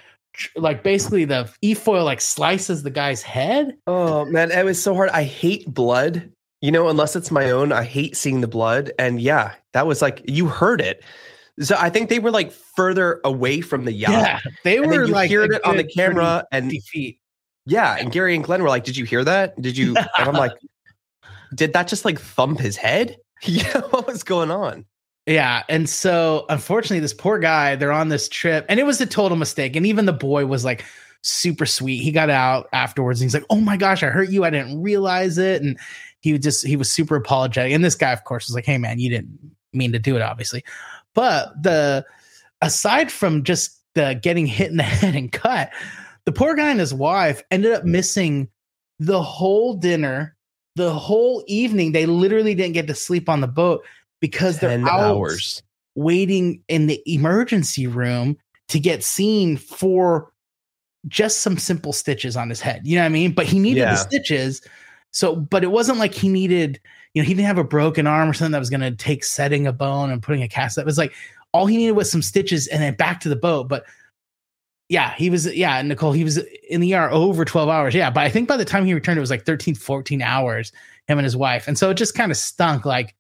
[0.57, 3.77] like basically the e-foil like slices the guy's head.
[3.87, 5.11] Oh man, it was so hard.
[5.11, 6.31] I hate blood.
[6.61, 8.91] You know, unless it's my own, I hate seeing the blood.
[8.99, 11.05] And yeah, that was like you heard it.
[11.61, 14.11] So I think they were like further away from the yacht.
[14.11, 17.21] Yeah, they were you like heard it on the camera, and 50 feet.
[17.67, 19.61] yeah, and Gary and Glenn were like, "Did you hear that?
[19.61, 20.53] Did you?" And I'm like,
[21.55, 23.19] "Did that just like thump his head?
[23.43, 24.87] Yeah, what was going on?"
[25.27, 29.07] Yeah, and so unfortunately, this poor guy, they're on this trip, and it was a
[29.07, 29.75] total mistake.
[29.75, 30.85] And even the boy was like
[31.23, 32.03] super sweet.
[32.03, 34.45] He got out afterwards, and he's like, "Oh my gosh, I hurt you.
[34.45, 35.79] I didn't realize it." And
[36.21, 37.73] he just he was super apologetic.
[37.73, 39.39] And this guy, of course, was like, "Hey man, you didn't
[39.73, 40.63] mean to do it, obviously."
[41.15, 42.05] But the
[42.61, 45.71] aside from just the getting hit in the head and cut,
[46.27, 48.49] the poor guy and his wife ended up missing
[48.99, 50.37] the whole dinner,
[50.77, 51.93] the whole evening.
[51.93, 53.85] They literally didn't get to sleep on the boat
[54.25, 55.63] because they're out hours.
[55.97, 60.33] waiting in the emergency room to get seen for
[61.09, 62.81] just some simple stitches on his head.
[62.87, 63.33] You know what I mean?
[63.33, 63.91] But he needed Yeah.
[63.91, 64.63] the stitches.
[65.11, 66.81] So, but it wasn't like he needed,
[67.13, 69.25] you know, he didn't have a broken arm or something that was going to take
[69.25, 70.77] setting a bone and putting a cast.
[70.77, 71.13] That was like
[71.53, 73.69] all he needed was some stitches and then back to the boat.
[73.69, 73.85] But
[74.89, 76.39] yeah, he was, yeah, Nicole, he was
[76.71, 77.95] in the ER over 12 hours.
[77.95, 78.09] Yeah.
[78.11, 80.73] But I think by the time he returned, it was like 13, 14 hours,
[81.09, 81.69] him and his wife.
[81.69, 82.87] And so it just kind of stunk.
[82.87, 83.15] Like,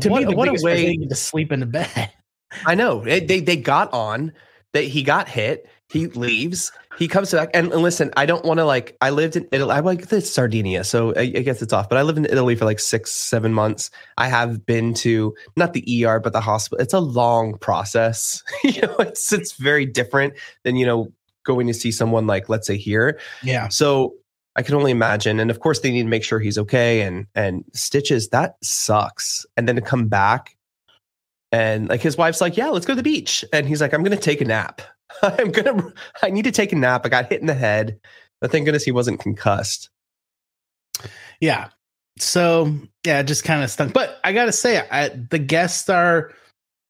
[0.00, 1.06] to what me, what a biggest part is they way!
[1.06, 2.12] to sleep in the bed.
[2.66, 4.32] I know they they got on
[4.72, 5.68] that he got hit.
[5.88, 6.72] He leaves.
[6.98, 8.10] He comes back and, and listen.
[8.16, 8.96] I don't want to like.
[9.02, 9.72] I lived in Italy.
[9.72, 11.88] I like this Sardinia, so I, I, guess it's off.
[11.88, 13.90] But I lived in Italy for like six, seven months.
[14.16, 16.82] I have been to not the ER, but the hospital.
[16.82, 18.42] It's a long process.
[18.64, 21.12] you know, it's it's very different than you know
[21.44, 23.18] going to see someone like let's say here.
[23.42, 23.68] Yeah.
[23.68, 24.14] So
[24.54, 25.40] I can only imagine.
[25.40, 27.02] And of course, they need to make sure he's okay.
[27.02, 29.46] And and stitches that sucks.
[29.56, 30.56] And then to come back
[31.52, 33.44] and like his wife's like, yeah, let's go to the beach.
[33.52, 34.80] And he's like, I'm going to take a nap.
[35.22, 37.04] I'm going to, I need to take a nap.
[37.04, 38.00] I got hit in the head.
[38.40, 39.90] But thank goodness he wasn't concussed.
[41.40, 41.68] Yeah.
[42.18, 42.74] So
[43.06, 43.92] yeah, just kind of stunk.
[43.92, 46.32] But I got to say, I, the guests are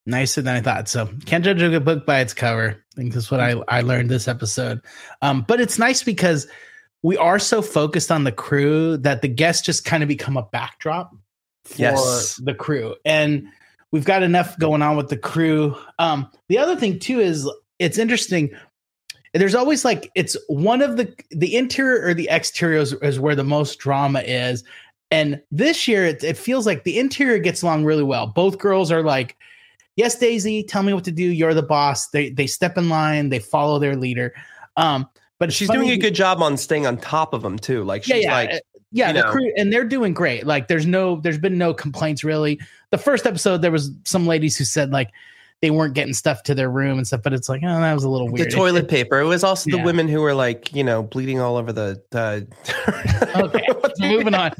[0.07, 0.88] nicer than I thought.
[0.88, 2.83] So can't judge a good book by its cover.
[2.92, 4.81] I think that's what I, I learned this episode.
[5.20, 6.46] Um, but it's nice because
[7.03, 10.43] we are so focused on the crew that the guests just kind of become a
[10.43, 11.12] backdrop
[11.65, 12.37] for Yes.
[12.37, 12.95] the crew.
[13.05, 13.47] And
[13.91, 15.77] we've got enough going on with the crew.
[15.99, 18.51] Um, the other thing too is it's interesting.
[19.35, 23.35] There's always like it's one of the the interior or the exterior is, is where
[23.35, 24.62] the most drama is.
[25.11, 28.27] And this year it, it feels like the interior gets along really well.
[28.27, 29.37] Both girls are like,
[29.97, 31.25] Yes, Daisy, tell me what to do.
[31.25, 32.09] You're the boss.
[32.09, 34.35] They they step in line, they follow their leader.
[34.77, 35.09] Um,
[35.42, 37.83] but She's doing a good job on staying on top of them too.
[37.83, 38.59] Like she's yeah, like, uh,
[38.92, 39.09] yeah.
[39.09, 40.46] you The crew and they're doing great.
[40.46, 42.61] Like, there's no, there's been no complaints really.
[42.90, 45.11] The first episode, there was some ladies who said like
[45.62, 48.03] they weren't getting stuff to their room and stuff, but it's like, oh, that was
[48.05, 48.48] a little the weird.
[48.48, 49.20] It- toilet paper.
[49.20, 49.77] It was also Yeah.
[49.79, 52.03] the women who were like, you know, bleeding all over the.
[52.11, 52.46] the
[53.37, 53.66] Okay,
[54.01, 54.51] moving on.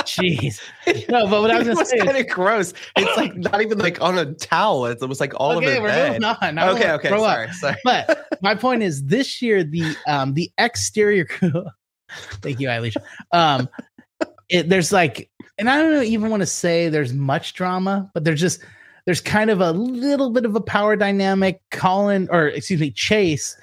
[0.00, 0.60] Jeez,
[1.08, 2.72] no, but what I was it gonna was say, kind of gross.
[2.96, 4.86] It's like not even like on a towel.
[4.86, 6.08] It was like all okay, over we're the bed.
[6.22, 6.58] moving on.
[6.58, 7.20] I Okay, okay, up.
[7.20, 7.76] sorry, sorry.
[7.84, 11.26] But my point is, this year the um the exterior
[12.42, 12.96] thank you, Eilish.
[13.30, 13.68] Um,
[14.48, 18.40] it, there's like, and I don't even want to say there's much drama, but there's
[18.40, 18.60] just
[19.04, 21.60] there's kind of a little bit of a power dynamic.
[21.70, 23.56] Colin, or excuse me, Chase,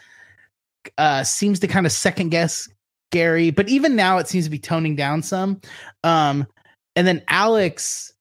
[0.97, 2.67] uh, seems to kind of second guess
[3.11, 5.61] Gary, but even now it seems to be toning down some.
[6.03, 6.45] Um,
[6.95, 8.13] and then Alex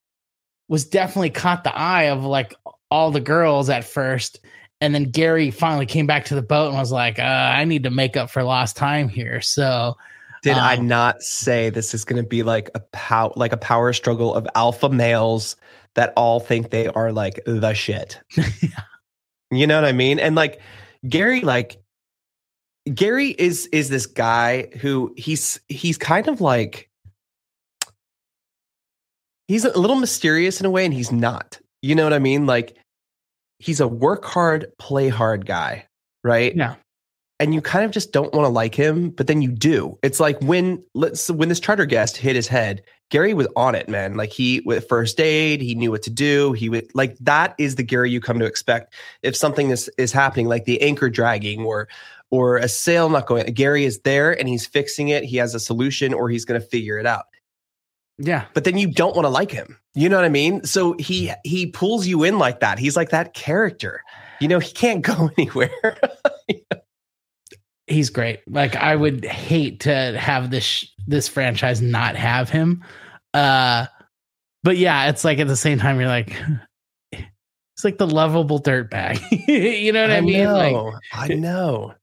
[0.69, 2.55] was definitely caught the eye of like
[2.91, 4.41] all the girls at first.
[4.81, 7.83] And then Gary finally came back to the boat and was like, uh, I need
[7.83, 9.41] to make up for lost time here.
[9.41, 9.97] So
[10.43, 13.57] Did I Um, not say this is going to be like a pow like a
[13.57, 15.57] power struggle of alpha males
[15.95, 18.21] that all think they are like the shit?
[19.51, 20.19] You know what I mean?
[20.19, 20.61] And like
[21.09, 21.81] Gary, like
[22.93, 26.91] Gary is is this guy who he's he's kind of like
[29.47, 31.59] he's a little mysterious in a way, and he's not.
[31.81, 32.45] You know what I mean?
[32.47, 32.77] Like
[33.59, 35.87] he's a work hard, play hard guy,
[36.23, 36.55] right?
[36.55, 36.75] yeah.
[37.41, 39.99] And you kind of just don't want to like him, but then you do.
[40.03, 43.89] It's like when let's when this charter guest hit his head, Gary was on it,
[43.89, 44.17] man.
[44.17, 46.53] Like he with first aid, he knew what to do.
[46.53, 50.13] He would like that is the Gary you come to expect if something is is
[50.13, 51.89] happening, like the anchor dragging or
[52.31, 53.47] or a sail not going.
[53.55, 55.25] Gary is there and he's fixing it.
[55.25, 57.25] He has a solution, or he's going to figure it out.
[58.19, 58.47] Yeah.
[58.53, 59.79] But then you don't want to like him.
[59.95, 60.65] You know what I mean?
[60.65, 62.79] So he he pulls you in like that.
[62.79, 64.03] He's like that character.
[64.41, 65.71] You know, he can't go anywhere.
[67.89, 68.41] He's great.
[68.49, 72.85] Like I would hate to have this this franchise not have him.
[73.35, 73.87] Uh
[74.63, 76.37] but yeah, it's like at the same time you're like
[77.13, 79.21] it's like the lovable dirtbag.
[79.49, 80.47] you know what I, mean?
[80.47, 81.95] Like Know, I know.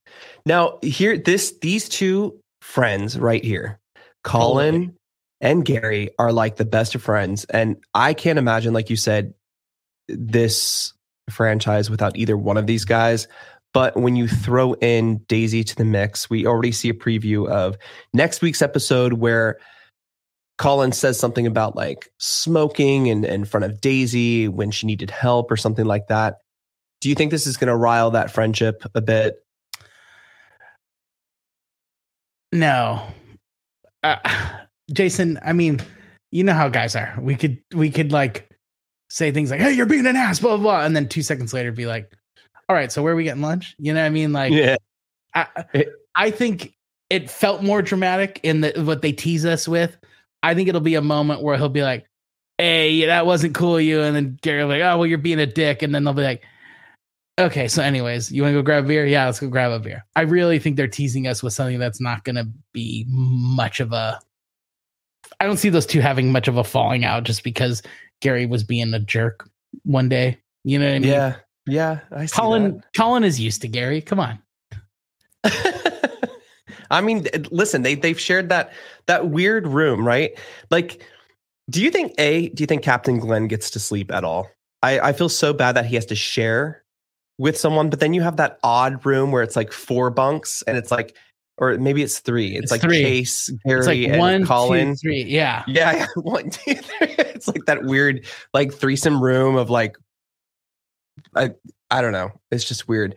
[0.46, 3.80] Now here, this these two friends right here,
[4.24, 4.96] Colin
[5.42, 9.34] and Gary, are like the best of friends, and I can't imagine, like you said,
[10.08, 10.94] this
[11.30, 13.28] franchise without either one of these guys.
[13.76, 17.78] But when you throw in Daisy to the mix, we already see a preview of
[18.14, 19.58] next week's episode where
[20.58, 25.52] Colin says something about like smoking in, in front of Daisy when she needed help
[25.52, 26.38] or something like that.
[27.02, 29.36] Do you think this is going to rile that friendship a bit?
[32.54, 33.06] No.
[34.04, 34.16] Uh,
[34.94, 35.82] Jason, I mean,
[36.32, 37.14] you know how guys are.
[37.20, 38.50] We could we could like
[39.10, 41.54] say things like, "Hey, you're being an ass," blah blah, blah and then 2 seconds
[41.54, 42.10] later be like,
[42.70, 44.34] "All right, so where are we getting lunch?" You know what I mean?
[44.34, 44.78] Like yeah.
[45.34, 46.76] I, I think
[47.10, 49.98] it felt more dramatic in the what they tease us with.
[50.42, 52.08] I think it'll be a moment where he'll be like,
[52.58, 55.40] "Hey, that wasn't cool, you," and then Gary will be like, "Oh, well, you're being
[55.40, 56.44] a dick," and then they'll be like,
[57.40, 59.06] "Okay, so anyways, you want to go grab a beer?
[59.06, 62.02] Yeah, let's go grab a beer." I really think they're teasing us with something that's
[62.02, 64.20] not going to be much of a.
[65.40, 67.82] I don't see those two having much of a falling out just because
[68.22, 69.50] Gary was being a jerk
[69.84, 70.40] one day.
[70.64, 71.12] You know what I mean?
[71.12, 71.36] Yeah.
[71.68, 72.00] Yeah.
[72.12, 74.02] I see Colin, Colin is used to Gary.
[74.02, 74.40] Come on.
[76.92, 78.72] I mean, listen, they they've shared that
[79.08, 80.38] that weird room, right?
[80.70, 81.04] Like,
[81.70, 84.50] do you think a do you think Captain Glenn gets to sleep at all?
[84.84, 86.84] I, I feel so bad that he has to share
[87.38, 90.78] with someone, but then you have that odd room where it's like four bunks and
[90.78, 91.18] it's like,
[91.58, 92.56] or maybe it's three.
[92.56, 93.02] It's, It's like three.
[93.02, 94.96] Chase, Gary, like and one, two, Colin.
[94.96, 95.24] three.
[95.24, 95.64] Yeah.
[95.68, 96.08] Yeah, yeah.
[96.16, 97.16] One, two, three.
[97.18, 99.98] It's like that weird, like threesome room of like,
[101.36, 101.52] I,
[101.92, 102.32] I don't know.
[102.52, 103.16] It's just weird.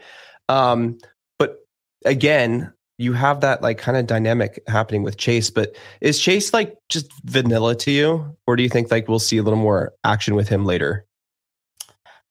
[0.49, 0.99] Um,
[1.39, 1.59] but
[2.05, 5.51] again, you have that like kind of dynamic happening with Chase.
[5.51, 9.39] But is Chase like just vanilla to you, or do you think like we'll see
[9.39, 11.07] a little more action with him later?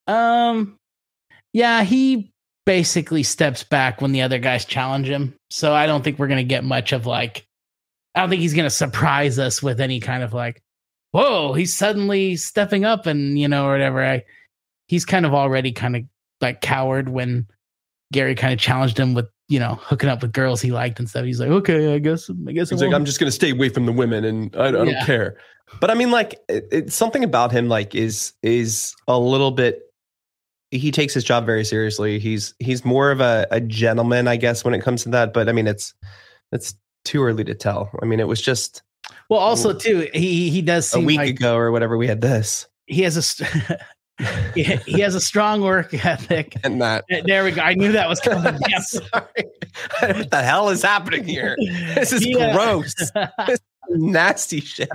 [0.07, 0.77] Um,
[1.53, 2.31] yeah, he
[2.65, 5.33] basically steps back when the other guys challenge him.
[5.49, 7.45] So I don't think we're gonna get much of like.
[8.13, 10.61] I don't think he's gonna surprise us with any kind of like,
[11.11, 14.05] whoa, he's suddenly stepping up and you know or whatever.
[14.05, 14.25] I,
[14.87, 16.03] he's kind of already kind of
[16.41, 17.47] like coward when
[18.11, 21.09] Gary kind of challenged him with you know hooking up with girls he liked and
[21.09, 21.25] stuff.
[21.25, 22.69] He's like, okay, I guess, I guess.
[22.69, 25.05] he's like, I'm just gonna stay away from the women, and I, I don't Yeah.
[25.05, 25.37] care.
[25.81, 29.81] But I mean, like, it, it's something about him, like, is is a little bit.
[30.71, 32.19] He takes his job very seriously.
[32.19, 35.33] He's he's more of a, a gentleman, I guess, when it comes to that.
[35.33, 35.93] But I mean, it's
[36.51, 37.89] it's too early to tell.
[38.01, 38.83] I mean, it was just
[39.29, 41.97] well, also too, he he does seem a week like ago or whatever.
[41.97, 43.77] We had this he has a
[44.55, 46.55] he he has a strong work ethic.
[46.63, 47.05] and that.
[47.25, 47.61] There we go.
[47.61, 48.57] I knew that was coming.
[48.69, 48.99] Yes.
[50.01, 51.55] What the hell is happening here?
[51.93, 52.51] This is Yeah.
[52.53, 52.93] gross.
[53.89, 54.89] Nasty shit.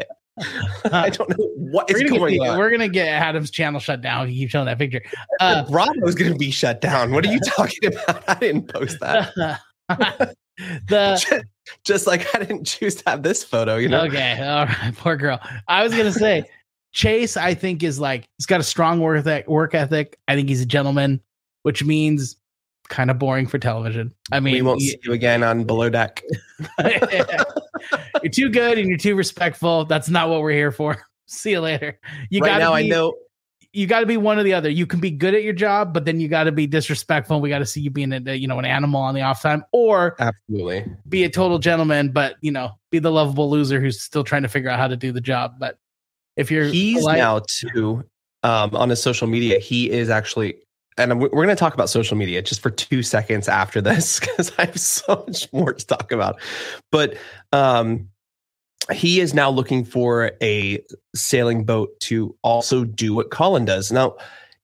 [0.91, 2.59] I don't know what is gonna going get, on.
[2.59, 4.29] we're gonna get Adam's channel shut down.
[4.29, 5.03] He keeps showing that picture.
[5.41, 7.13] Uh, Bravo's going to be shut down.
[7.13, 8.25] What are you talking about?
[8.29, 9.61] I didn't post that.
[10.89, 11.45] the
[11.85, 14.03] Just like I didn't choose to have this photo, you know?
[14.05, 15.39] okay, all right, poor girl.
[15.69, 16.45] I was gonna say
[16.93, 17.37] Chase.
[17.37, 19.49] I think is like he's got a strong work ethic.
[19.49, 20.19] Work ethic.
[20.29, 21.21] I think he's a gentleman,
[21.63, 22.37] which means
[22.89, 24.15] kind of boring for television.
[24.31, 26.23] I mean, we won't see you again on Below Deck.
[28.23, 29.85] you're too good and you're too respectful.
[29.85, 31.03] That's not what we're here for.
[31.27, 31.99] See you later.
[32.31, 33.15] You right gotta now, be, I know.
[33.73, 34.69] you got to be one or the other.
[34.69, 37.41] You can be good at your job, but then you got to be disrespectful.
[37.41, 39.65] We got to see you being a you know an animal on the off time,
[39.73, 40.85] or Absolutely.
[41.09, 44.49] be a total gentleman, but you know be the lovable loser who's still trying to
[44.49, 45.55] figure out how to do the job.
[45.59, 45.79] But
[46.37, 48.05] if you're He's polite- now too
[48.43, 49.59] um, on his social media.
[49.59, 50.57] He is actually,
[50.99, 54.53] and we're going to talk about social media just for two seconds after this because
[54.59, 56.41] I have so much more to talk about.
[56.91, 57.17] But
[57.53, 58.09] um,
[58.93, 60.83] he is now looking for a
[61.15, 63.93] sailing boat to also do what Colin does.
[63.93, 64.17] Now,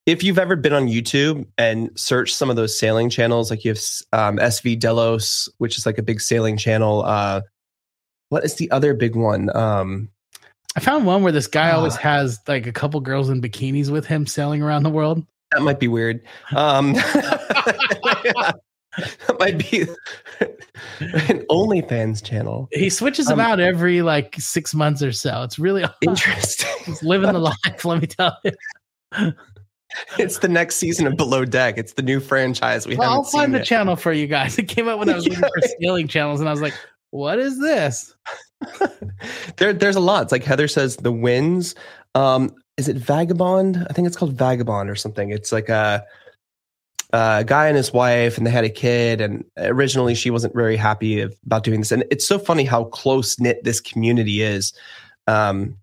[0.07, 3.73] if you've ever been on YouTube and searched some of those sailing channels, like you
[3.73, 7.05] have um, SV Delos, which is like a big sailing channel.
[7.05, 7.43] Uh,
[8.31, 9.55] what is the other big one?
[9.55, 10.09] Um,
[10.79, 12.03] I found one where this guy always Ah.
[12.03, 15.27] has like a couple girls in bikinis with him sailing around the world.
[15.51, 16.21] That might be weird.
[16.55, 18.61] Um, that
[19.41, 19.83] might be
[21.01, 22.69] an OnlyFans channel.
[22.71, 25.43] He switches them Um, out every like six months or so.
[25.43, 26.69] It's really Interesting.
[26.87, 27.85] he's living the life.
[27.85, 29.33] Let me tell you.
[30.17, 31.77] it's the next season of Below Deck.
[31.77, 32.87] It's the new franchise.
[32.87, 33.67] We Well, I'll find the yet.
[33.67, 34.57] channel for you guys.
[34.59, 36.75] It came out when I was looking for sailing channels, and I was like,
[37.11, 38.15] "What is this?"
[39.57, 40.23] There, there's a lot.
[40.25, 41.75] It's like Heather says, the winds.
[42.15, 43.87] Um, is it Vagabond?
[43.89, 45.31] I think it's called Vagabond or something.
[45.31, 46.05] It's like a,
[47.13, 49.21] a guy and his wife, and they had a kid.
[49.21, 51.93] And originally, she wasn't very happy of- about doing this.
[51.93, 54.73] And it's so funny how close knit this community is.
[55.27, 55.77] Um,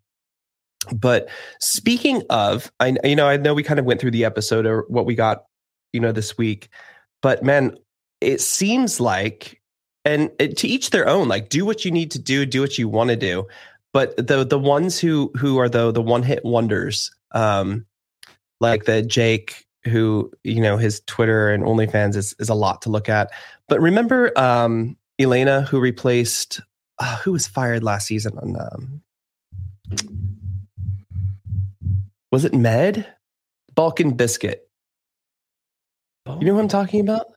[0.94, 4.66] but speaking of, I you know I know we kind of went through the episode
[4.66, 5.46] or what we got,
[5.94, 6.70] you know, this week.
[7.22, 7.78] But man,
[8.22, 9.62] it seems like
[10.06, 12.78] and it, to each their own like do what you need to do do what
[12.78, 13.48] you want to do.
[13.91, 17.86] But the the ones who who are the the one hit wonders um
[18.62, 22.89] like the jake who you know his twitter and onlyfans is is a lot to
[22.89, 23.32] look at.
[23.68, 26.62] But remember um elena who replaced
[27.00, 29.02] uh, who was fired last season on um
[32.32, 33.08] was it med?
[33.76, 34.68] Balkan biscuit.
[36.28, 37.35] You know who i'm talking about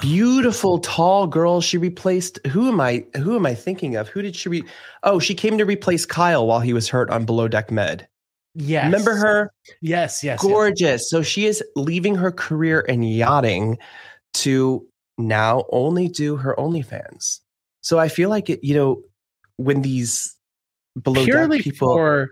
[0.00, 4.36] beautiful tall girl she replaced who am i who am i thinking of who did
[4.36, 4.62] she re
[5.02, 8.06] oh she came to replace kyle while he was hurt on below deck med
[8.56, 10.40] Yes, remember her Yes, yes, yes.
[10.40, 13.78] gorgeous so she is leaving her career in yachting
[14.34, 14.86] to
[15.18, 17.40] now only do her onlyfans
[17.80, 19.02] so i feel like it you know
[19.56, 20.36] when these
[21.02, 22.30] below Purely deck people for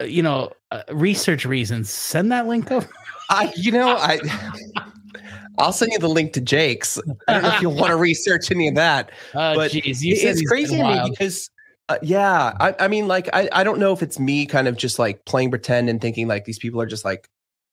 [0.00, 1.90] uh, you know uh, research reasons.
[1.90, 2.88] Send that link over.
[3.30, 4.20] I, you know, I,
[5.58, 6.98] I'll send you the link to Jake's.
[7.28, 9.10] I don't know if you want to research any of that.
[9.34, 11.50] Oh, But you it's crazy to me because,
[11.88, 14.76] uh, yeah, I, I mean, like, I, I don't know if it's me kind of
[14.76, 17.28] just like playing pretend and thinking like these people are just like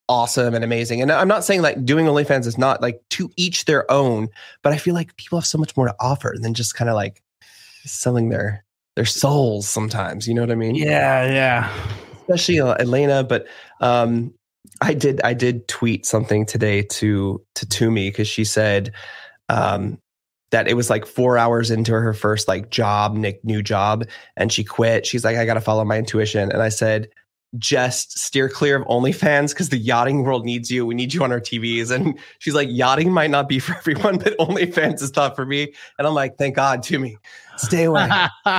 [0.10, 1.02] awesome and amazing.
[1.02, 4.30] And I'm not saying like doing OnlyFans is not like to each their own,
[4.64, 6.96] but I feel like people have so much more to offer than just kind of
[6.96, 7.22] like
[7.86, 8.66] selling their
[8.96, 10.28] their souls sometimes.
[10.28, 10.76] You know what I mean?
[10.76, 11.74] Yeah, yeah.
[12.22, 13.24] especially uh, Elena.
[13.24, 13.48] But
[13.82, 14.34] um,
[14.82, 18.94] I did I did tweet something today to to Tumi because she said
[19.50, 20.00] um
[20.52, 24.06] that it was like four hours into her first like job, Nick new job,
[24.36, 25.06] and she quit.
[25.06, 26.52] She's like, I gotta follow my intuition.
[26.52, 27.10] And I said,
[27.58, 30.86] just steer clear of OnlyFans because the yachting world needs you.
[30.86, 31.92] We need you on our TVs.
[31.92, 35.74] And she's like, yachting might not be for everyone, but OnlyFans is tough for me.
[35.98, 37.16] And I'm like, thank God, Tumi,
[37.58, 38.10] stay away,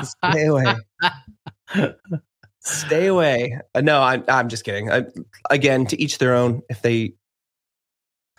[0.03, 0.75] stay away.
[2.61, 3.59] Stay away.
[3.75, 4.91] Uh, no, I'm I'm just kidding.
[4.93, 5.05] I,
[5.51, 6.63] again, to each their own.
[6.69, 7.15] If they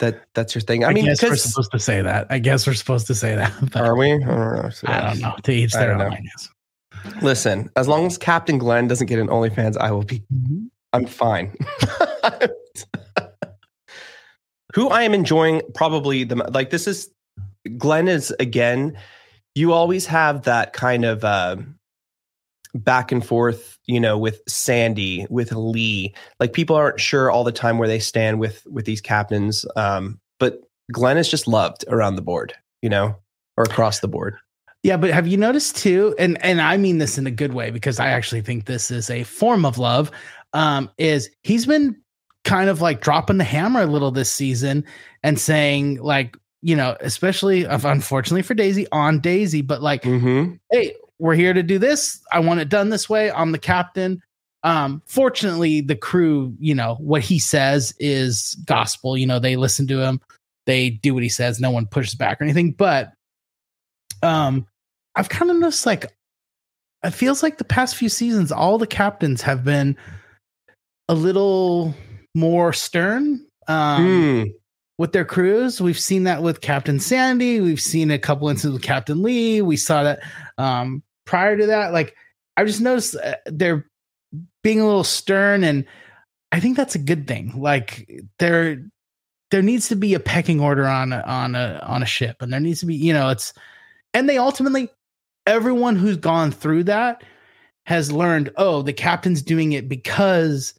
[0.02, 0.84] that that's your thing.
[0.84, 2.28] I, I mean, guess we're supposed to say that.
[2.30, 3.76] I guess we're supposed to say that.
[3.76, 4.12] are we?
[4.14, 4.70] I don't know.
[4.86, 5.36] I don't know.
[5.42, 6.00] To each their own.
[6.00, 6.08] know.
[6.08, 6.50] I guess.
[7.22, 10.22] Listen, as long as Captain Glenn doesn't get an OnlyFans, I will be.
[10.94, 11.56] I'm fine.
[14.76, 17.10] Who I am enjoying probably the like this is
[17.78, 18.98] Glenn is again.
[19.54, 21.58] You always have that kind of uh,
[22.74, 26.14] back and forth, you know, with Sandy, with Lee.
[26.40, 29.66] Like people aren't sure all the time where they stand with with these captains.
[29.76, 30.62] Um, but
[30.92, 33.16] Glenn is just loved around the board, you know,
[33.58, 34.36] or across the board.
[34.84, 36.16] Yeah, but have you noticed too?
[36.18, 39.10] And and I mean this in a good way because I actually think this is
[39.10, 40.10] a form of love.
[40.54, 41.96] Um, is he's been
[42.44, 44.84] kind of like dropping the hammer a little this season
[45.24, 50.54] and saying like you know, especially of unfortunately for Daisy on Daisy, but like Mm-hmm.
[50.72, 52.20] hey, we're here to do this.
[52.32, 53.32] I want it done this way.
[53.32, 54.22] I'm the captain.
[54.64, 59.16] Um, fortunately, the crew, you know, what he says is gospel.
[59.18, 60.20] You know, they listen to him,
[60.66, 61.60] they do what he says.
[61.60, 62.72] No one pushes back or anything.
[62.72, 63.14] But
[64.24, 64.66] um,
[65.16, 66.12] I've kind of noticed like
[67.04, 69.96] it feels like the past few seasons, all the captains have been
[71.08, 71.94] a little
[72.36, 73.46] more stern.
[73.68, 74.54] Um, Mm.
[74.98, 75.82] with their crews.
[75.82, 77.60] We've seen that with Captain Sandy.
[77.62, 79.62] We've seen a couple instances with Captain Lee.
[79.62, 80.20] We saw that
[80.60, 81.94] um, prior to that.
[81.94, 82.16] Like,
[82.58, 83.88] I just noticed uh, they're
[84.64, 85.86] being a little stern, and
[86.52, 87.54] I think that's a good thing.
[87.60, 88.10] Like,
[88.40, 88.84] there,
[89.52, 92.52] there needs to be a pecking order on a, on a on a ship, and
[92.52, 93.54] there needs to be, you know, it's,
[94.14, 94.90] and they ultimately,
[95.48, 97.24] everyone who's gone through that
[97.86, 98.52] has learned.
[98.58, 100.74] Oh, the captain's doing it because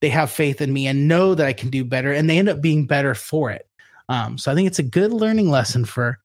[0.00, 2.48] they have faith in me and know that I can do better, and they end
[2.48, 3.66] up being better for it.
[4.08, 6.18] Um, so I think it's a good learning lesson for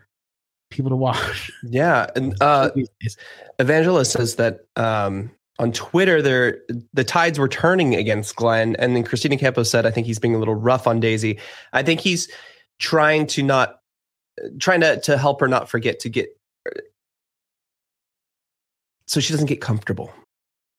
[0.71, 1.51] people to watch.
[1.63, 2.71] Yeah, and uh,
[3.59, 6.59] Evangela says that um, on Twitter, there
[6.93, 10.35] the tides were turning against Glenn, and then Christina Campos said, "I think he's being
[10.35, 11.39] a little rough on Daisy.
[11.73, 12.29] I think he's
[12.79, 13.79] trying to not
[14.59, 16.29] trying to to help her not forget to get
[19.05, 20.11] so she doesn't get comfortable."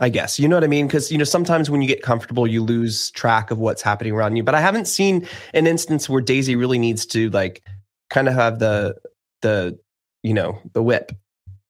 [0.00, 2.46] I guess you know what I mean because you know sometimes when you get comfortable,
[2.46, 4.42] you lose track of what's happening around you.
[4.42, 7.62] But I haven't seen an instance where Daisy really needs to like
[8.10, 8.96] kind of have the
[9.42, 9.78] the
[10.22, 11.12] you know the whip.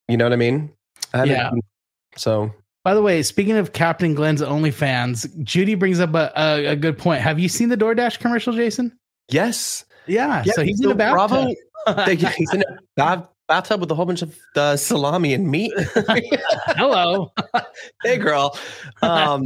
[0.09, 0.73] You know what I mean?
[1.13, 1.51] I haven't- Yeah.
[2.17, 2.53] So
[2.83, 6.97] By the way, speaking of Captain Glenn's OnlyFans, Judy brings up a, a, a good
[6.97, 7.21] point.
[7.23, 8.97] Have you seen the DoorDash commercial, Jason?
[9.29, 10.43] yes, Yeah.
[10.47, 11.55] Yeah, so he's in so a bathtub.
[11.87, 12.05] Bravo-
[12.37, 15.73] he's in a bathtub with a whole bunch of uh, salami and meat.
[15.77, 17.33] Hello.
[18.03, 18.59] hey, girl.
[19.03, 19.45] Um,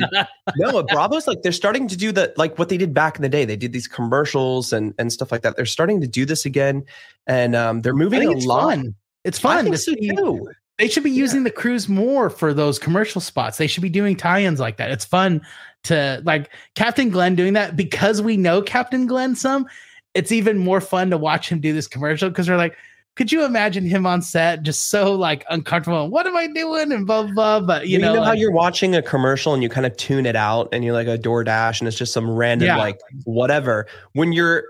[0.57, 3.23] no, but Bravo's like they're starting to do the like what they did back in
[3.23, 3.45] the day.
[3.45, 5.57] They did these commercials and and stuff like that.
[5.57, 6.85] They're starting to do this again,
[7.27, 8.71] and um, they're moving a it's lot.
[8.71, 8.95] fun.
[9.25, 10.11] It's fun to so see.
[10.11, 10.49] too.
[10.79, 13.59] They should be using the crews more for those commercial spots.
[13.59, 14.93] They should be doing tie-ins like that.
[14.93, 15.43] It's fun
[15.85, 19.67] to like Captain Glenn doing that because we know Captain Glenn some.
[20.15, 22.77] It's even more fun to watch him do this commercial because we're like,
[23.19, 26.05] could you imagine him on set just so like uncomfortable?
[26.05, 26.93] and, What am I doing?
[26.93, 27.33] And blah blah.
[27.33, 27.61] blah.
[27.61, 30.25] But you You, know, know, how you're watching a commercial and you kind of tune
[30.25, 32.77] it out and you're like a DoorDash and it's just some random Yeah.
[32.79, 33.87] like whatever.
[34.13, 34.65] When you're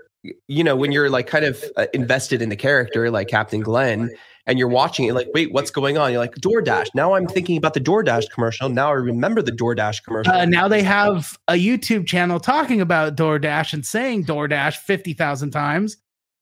[0.47, 4.09] you know when you're like kind of uh, invested in the character like Captain Glenn
[4.47, 6.11] and you're watching it like, wait, what's going on?
[6.11, 6.87] You're like DoorDash.
[6.95, 8.67] Now I'm thinking about the DoorDash commercial.
[8.67, 10.33] Now I remember the DoorDash commercial.
[10.33, 15.51] Uh, now they have a YouTube channel talking about DoorDash and saying DoorDash fifty thousand
[15.51, 15.97] times.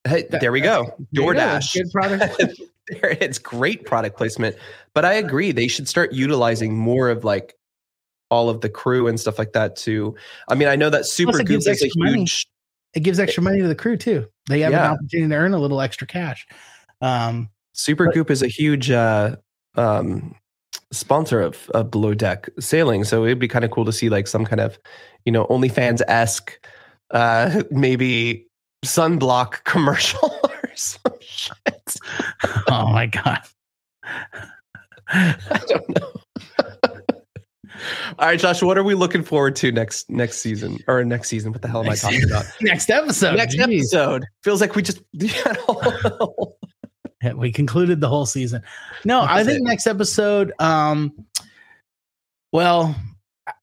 [0.08, 0.86] Hey, there we go.
[1.12, 1.40] There you go.
[1.40, 1.74] DoorDash.
[1.74, 2.62] Good product.
[2.90, 4.56] it's great product placement.
[4.94, 7.56] But I agree, they should start utilizing more of like
[8.30, 10.16] all of the crew and stuff like that too.
[10.50, 12.20] I mean, I know that Super it Goop is a extra money.
[12.20, 12.48] huge
[12.94, 14.28] it gives extra money to the crew too.
[14.50, 16.48] They have an opportunity to earn a little extra cash.
[17.02, 19.36] Um, Super But- Goop is a huge uh,
[19.76, 20.36] um,
[20.92, 24.26] sponsor of, of Below Deck sailing, so it'd be kind of cool to see like
[24.28, 24.80] some kind of,
[25.26, 26.60] you know, OnlyFans esque,
[27.12, 28.47] uh, maybe
[28.86, 31.96] sunblock commercial or some shit.
[32.70, 33.42] oh my god.
[35.10, 36.12] I don't know.
[38.20, 41.52] All right, Josh, what are we looking forward to next next season or next season?
[41.52, 42.46] What the hell am Next I talking about?
[42.62, 43.36] Next episode.
[43.38, 43.64] next Jeez.
[43.64, 45.02] episode feels like we just
[47.24, 48.62] Yeah, we concluded the whole season.
[49.04, 49.64] No, I think it.
[49.64, 50.54] next episode.
[50.60, 51.26] Um,
[52.52, 52.96] well,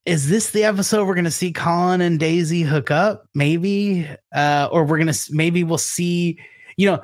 [0.05, 3.27] is this the episode we're going to see Colin and Daisy hook up?
[3.33, 6.39] Maybe, uh, or we're going to maybe we'll see.
[6.77, 7.01] You know,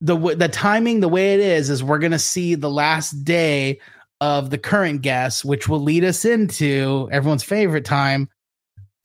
[0.00, 3.80] the the timing, the way it is, is we're going to see the last day
[4.20, 8.28] of the current guests, which will lead us into everyone's favorite time,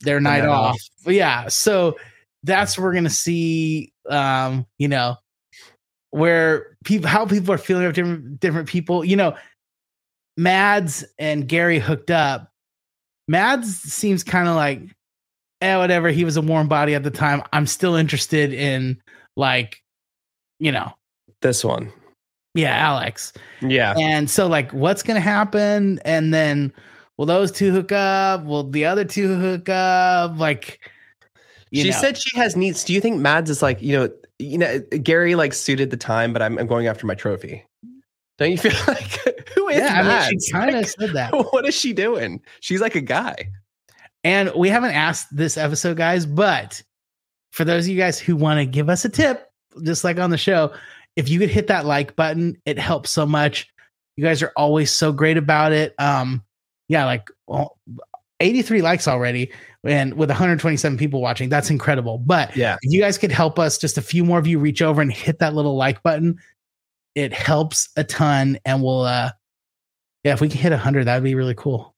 [0.00, 0.78] their night off.
[1.06, 1.96] Yeah, so
[2.42, 3.92] that's we're going to see.
[4.08, 5.16] Um, you know,
[6.10, 9.04] where people how people are feeling of different different people.
[9.04, 9.36] You know,
[10.36, 12.49] Mads and Gary hooked up.
[13.30, 14.82] Mads seems kind of like,
[15.60, 16.08] eh, whatever.
[16.08, 17.44] He was a warm body at the time.
[17.52, 19.00] I'm still interested in
[19.36, 19.80] like,
[20.58, 20.92] you know,
[21.40, 21.92] this one.
[22.54, 23.32] yeah, Alex.
[23.62, 23.94] Yeah.
[23.96, 26.00] And so like, what's gonna happen?
[26.04, 26.72] And then
[27.16, 28.44] will those two hook up?
[28.44, 30.36] Will the other two hook up?
[30.36, 30.90] Like,
[31.70, 31.96] you she know.
[31.98, 32.82] said she has needs.
[32.82, 34.10] Do you think Mads is like, you know,
[34.40, 37.64] you know, Gary like suited the time, but I'm, I'm going after my trophy.
[38.40, 41.32] Don't you feel like who is yeah, I mean, she kind of Like, said that.
[41.52, 42.40] what is she doing?
[42.60, 43.50] She's like a guy.
[44.24, 46.82] And we haven't asked this episode, guys, but
[47.52, 49.48] for those of you guys who want to give us a tip,
[49.84, 50.72] just like on the show,
[51.16, 53.68] if you could hit that like button, it helps so much.
[54.16, 55.94] You guys are always so great about it.
[55.98, 56.42] Um,
[56.88, 57.78] yeah, like well,
[58.40, 59.52] 83 likes already,
[59.84, 62.18] and with 127 people watching, that's incredible.
[62.18, 62.76] But Yeah.
[62.82, 65.12] if you guys could help us, just a few more of you reach over and
[65.12, 66.38] hit that little like button.
[67.14, 69.30] It helps a ton, and we'll uh
[70.24, 71.94] yeah, if we can hit 100, that'd be really cool.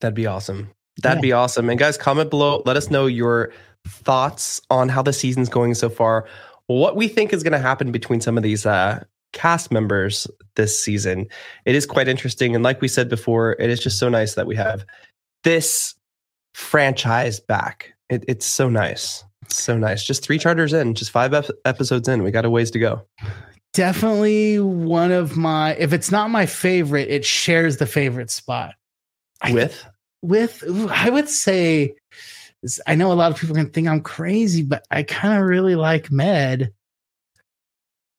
[0.00, 0.70] That'd be awesome.
[1.02, 1.22] That'd Yeah.
[1.22, 1.68] be awesome.
[1.68, 2.62] And guys, comment below.
[2.64, 3.52] Let us know your
[3.86, 6.26] thoughts on how the season's going so far.
[6.68, 9.02] What we think is going to happen between some of these uh,
[9.32, 11.26] cast members this season.
[11.66, 12.54] It is quite interesting.
[12.54, 14.86] And like we said before, it is just so nice that we have
[15.42, 15.96] this
[16.54, 17.92] franchise back.
[18.08, 19.24] It, it's so nice.
[19.48, 20.04] So nice.
[20.04, 22.22] Just three charters in, just five ep- episodes in.
[22.22, 23.02] We got a ways to go.
[23.74, 28.74] Definitely one of my if it's not my favorite it shares the favorite spot
[29.42, 29.86] I- With
[30.22, 31.94] with i would say
[32.86, 35.74] i know a lot of people can think i'm crazy but i kind of really
[35.74, 36.72] like med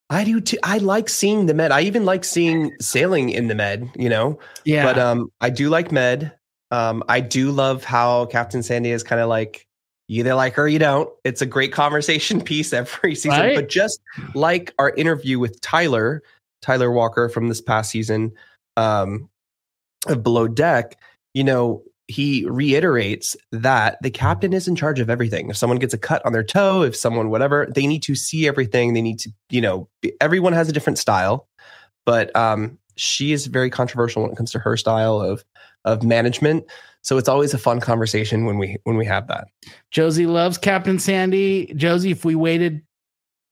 [0.07, 0.59] I do too.
[0.61, 1.71] I like seeing the med.
[1.71, 4.37] I even like seeing sailing in the med, you know?
[4.63, 6.31] yeah But um, I do like Med.
[6.69, 9.67] Um, I do love how Captain Sandy is kind of like
[10.07, 11.09] you either like her or you don't.
[11.23, 13.39] It's a great conversation piece every season.
[13.39, 13.55] Right.
[13.55, 13.99] But just
[14.33, 16.21] like our interview with Tyler,
[16.61, 18.33] Tyler Walker from this past season
[18.77, 19.29] um,
[20.07, 20.99] of Below Deck,
[21.33, 25.49] you know, he reiterates that the captain is in charge of everything.
[25.49, 28.47] If someone gets a cut on their toe, if someone whatever, they need to see
[28.47, 28.93] everything.
[28.93, 29.89] They need to, you know,
[30.21, 31.47] everyone has a different style,
[32.05, 35.43] but um, she is very controversial when it comes to her style of
[35.83, 36.65] of management.
[37.05, 39.47] So it's always a fun conversation when we when we have that.
[39.91, 42.81] josie loves captain sandy josie if we waited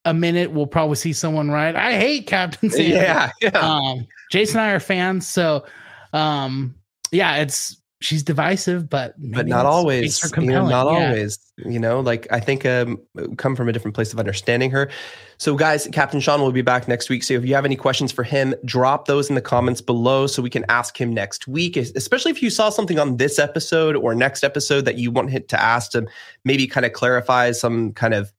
[0.06, 3.49] a minute we'll probably see someone right i hate captain sandy Yeah, yeah.
[3.60, 5.66] um jason and i are fans so
[6.14, 6.74] um
[7.12, 10.22] yeah it's she's divisive but but not always.
[10.38, 11.08] You know, not Yeah.
[11.08, 11.39] always.
[11.58, 12.99] You know, like I think um,
[13.38, 14.89] come from a different place of understanding her.
[15.38, 17.24] So, guys, Captain Sean will be back next week.
[17.24, 20.41] So, if you have any questions for him, drop those in the comments below so
[20.41, 21.78] we can ask him next week.
[21.78, 25.43] Especially if you saw something on this episode or next episode that you want him
[25.47, 26.06] to ask to
[26.43, 28.34] maybe kind of clarify some kind of,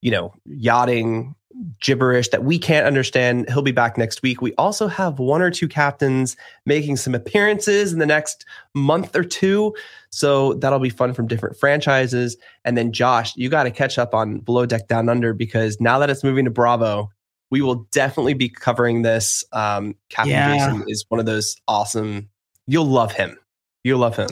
[0.00, 1.34] you know, yachting
[1.80, 3.48] gibberish that we can't understand.
[3.48, 4.42] He'll be back next week.
[4.42, 6.36] We also have one or two captains
[6.66, 8.44] making some appearances in the next
[8.74, 9.74] month or two.
[10.10, 12.36] So that'll be fun from different franchises.
[12.64, 15.98] And then Josh, you got to catch up on Below Deck Down Under because now
[15.98, 17.10] that it's moving to Bravo,
[17.50, 19.44] we will definitely be covering this.
[19.52, 20.56] Um, Captain Yeah.
[20.56, 22.28] Jason is one of those awesome.
[22.66, 23.38] You'll love him.
[23.84, 24.28] You'll love him.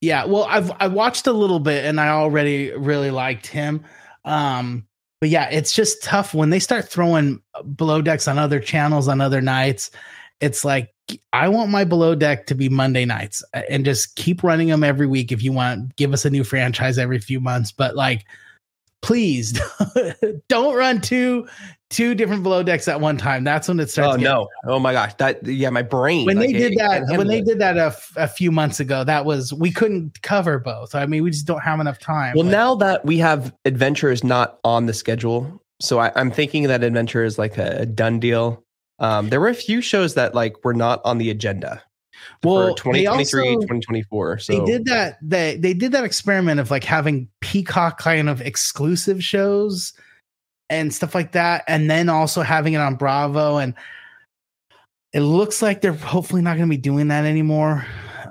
[0.00, 3.84] Yeah, well, I've I watched a little bit and I already really liked him.
[4.24, 4.86] Um,
[5.26, 7.42] but yeah, it's just tough when they start throwing
[7.74, 9.90] below decks on other channels on other nights.
[10.40, 10.94] It's like
[11.32, 15.08] I want my below deck to be Monday nights and just keep running them every
[15.08, 15.96] week if you want.
[15.96, 18.24] Give us a new franchise every few months, but like
[19.02, 19.60] please
[20.48, 21.46] don't run two
[21.90, 23.44] two different below decks at one time.
[23.44, 24.14] That's when it starts.
[24.14, 24.48] Oh no!
[24.66, 25.14] Oh my gosh!
[25.14, 26.26] That yeah, my brain.
[26.26, 27.46] When like, they did that, when they it.
[27.46, 30.94] did that a, f- a few months ago, that was we couldn't cover both.
[30.94, 32.34] I mean, we just don't have enough time.
[32.34, 36.82] Well, now that we have adventures not on the schedule, so I, am thinking that
[36.82, 38.62] adventure is like a, a done deal.
[38.98, 41.82] Um, there were a few shows that like were not on the agenda
[42.42, 46.84] well 2023 also, 2024 so they did that they they did that experiment of like
[46.84, 49.92] having peacock kind of exclusive shows
[50.70, 53.74] and stuff like that and then also having it on bravo and
[55.12, 57.84] it looks like they're hopefully not going to be doing that anymore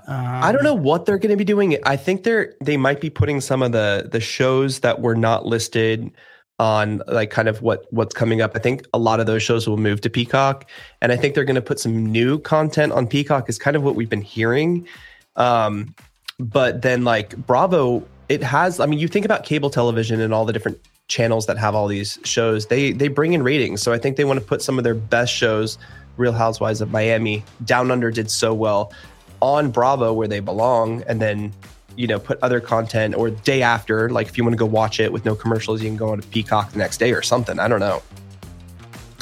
[0.08, 1.78] um, I don't know what they're going to be doing.
[1.84, 5.48] I think they're they might be putting some of the the shows that were not
[5.48, 6.12] listed
[6.60, 8.51] on like kind of what what's coming up.
[8.56, 10.70] I think a lot of those shows will move to Peacock,
[11.01, 13.49] and I think they're going to put some new content on Peacock.
[13.49, 14.88] Is kind of what we've been hearing.
[15.36, 15.93] Um,
[16.39, 18.80] but then like Bravo, it has.
[18.80, 21.88] I mean, you think about cable television and all the different channels that have all
[21.88, 22.68] these shows.
[22.68, 24.95] They they bring in ratings, so I think they want to put some of their
[24.95, 25.78] best shows.
[26.18, 28.93] Real Housewives of Miami, Down Under did so well
[29.41, 31.51] on Bravo where they belong, and then
[31.96, 35.00] you know, put other content or day after, like if you want to go watch
[35.00, 37.60] it with no commercials, you can go on to Peacock the next day or something.
[37.60, 38.02] I don't know.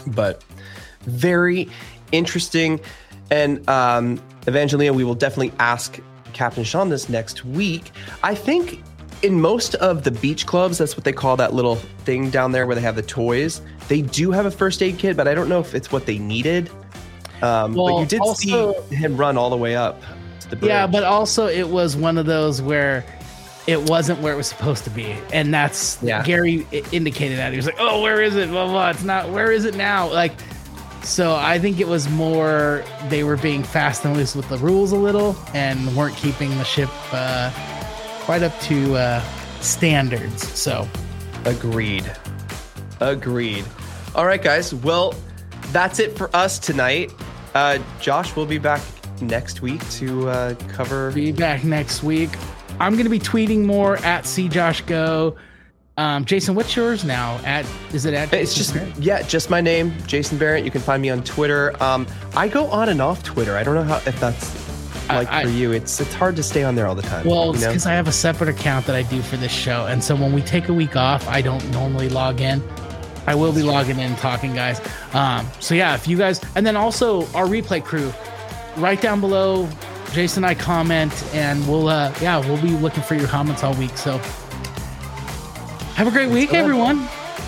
[0.08, 0.44] But
[1.02, 1.70] very
[2.12, 2.80] interesting.
[3.32, 6.00] And um, Evangelina, we will definitely ask
[6.34, 7.92] Captain Sean this next week.
[8.24, 8.84] I think
[9.22, 12.68] in most of the beach clubs, that's what they call that little thing down there
[12.68, 13.62] where they have the toys.
[13.88, 16.18] They do have a first aid kit, but I don't know if it's what they
[16.18, 16.70] needed.
[17.42, 20.02] Um, well, but you did also, see him run all the way up
[20.54, 20.70] the bridge.
[20.70, 23.06] Yeah, but also it was one of those where
[23.66, 26.24] it wasn't where it was supposed to be, and that's yeah.
[26.24, 28.50] Gary indicated that he was like, "Oh, where is it?
[28.50, 28.90] Blah blah.
[28.90, 29.30] It's not.
[29.30, 30.34] Where is it now?" Like,
[31.02, 34.92] so I think it was more they were being fast and loose with the rules
[34.92, 37.52] a little, and weren't keeping the ship uh,
[38.22, 39.22] quite up to uh,
[39.62, 40.48] standards.
[40.48, 40.88] So,
[41.46, 42.10] agreed.
[43.00, 43.66] Agreed.
[44.16, 44.74] All right, guys.
[44.74, 45.16] Well,
[45.72, 47.12] that's it for us tonight.
[47.56, 48.82] Uh, Josh will be back
[49.28, 51.12] next week to uh, cover.
[51.12, 52.30] Be back next week.
[52.80, 55.36] I'm going to be tweeting more at see Josh go.
[55.96, 57.40] Um, Jason, what's yours now?
[57.46, 58.34] At is it at?
[58.34, 58.98] It's just Barrett?
[58.98, 60.66] yeah, just my name, Jason Barrett.
[60.66, 61.76] You can find me on Twitter.
[61.84, 63.56] Um, I go on and off Twitter.
[63.56, 64.64] I don't know how if that's
[65.08, 65.72] like I, for you.
[65.72, 67.28] It's it's hard to stay on there all the time.
[67.28, 70.04] Well, it's because I have a separate account that I do for this show, and
[70.04, 72.64] so when we take a week off, I don't normally log in.
[73.28, 74.82] I will be logging in, talking, guys.
[75.14, 78.12] Um, so yeah, if you guys, and then also our replay crew
[78.78, 79.68] right down below.
[80.12, 83.74] Jason and I comment, and we'll uh, yeah, we'll be looking for your comments all
[83.74, 83.98] week.
[83.98, 84.20] So
[85.96, 87.00] have a great week, everyone.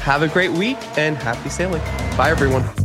[0.01, 1.81] Have a great week and happy sailing.
[2.17, 2.84] Bye, everyone.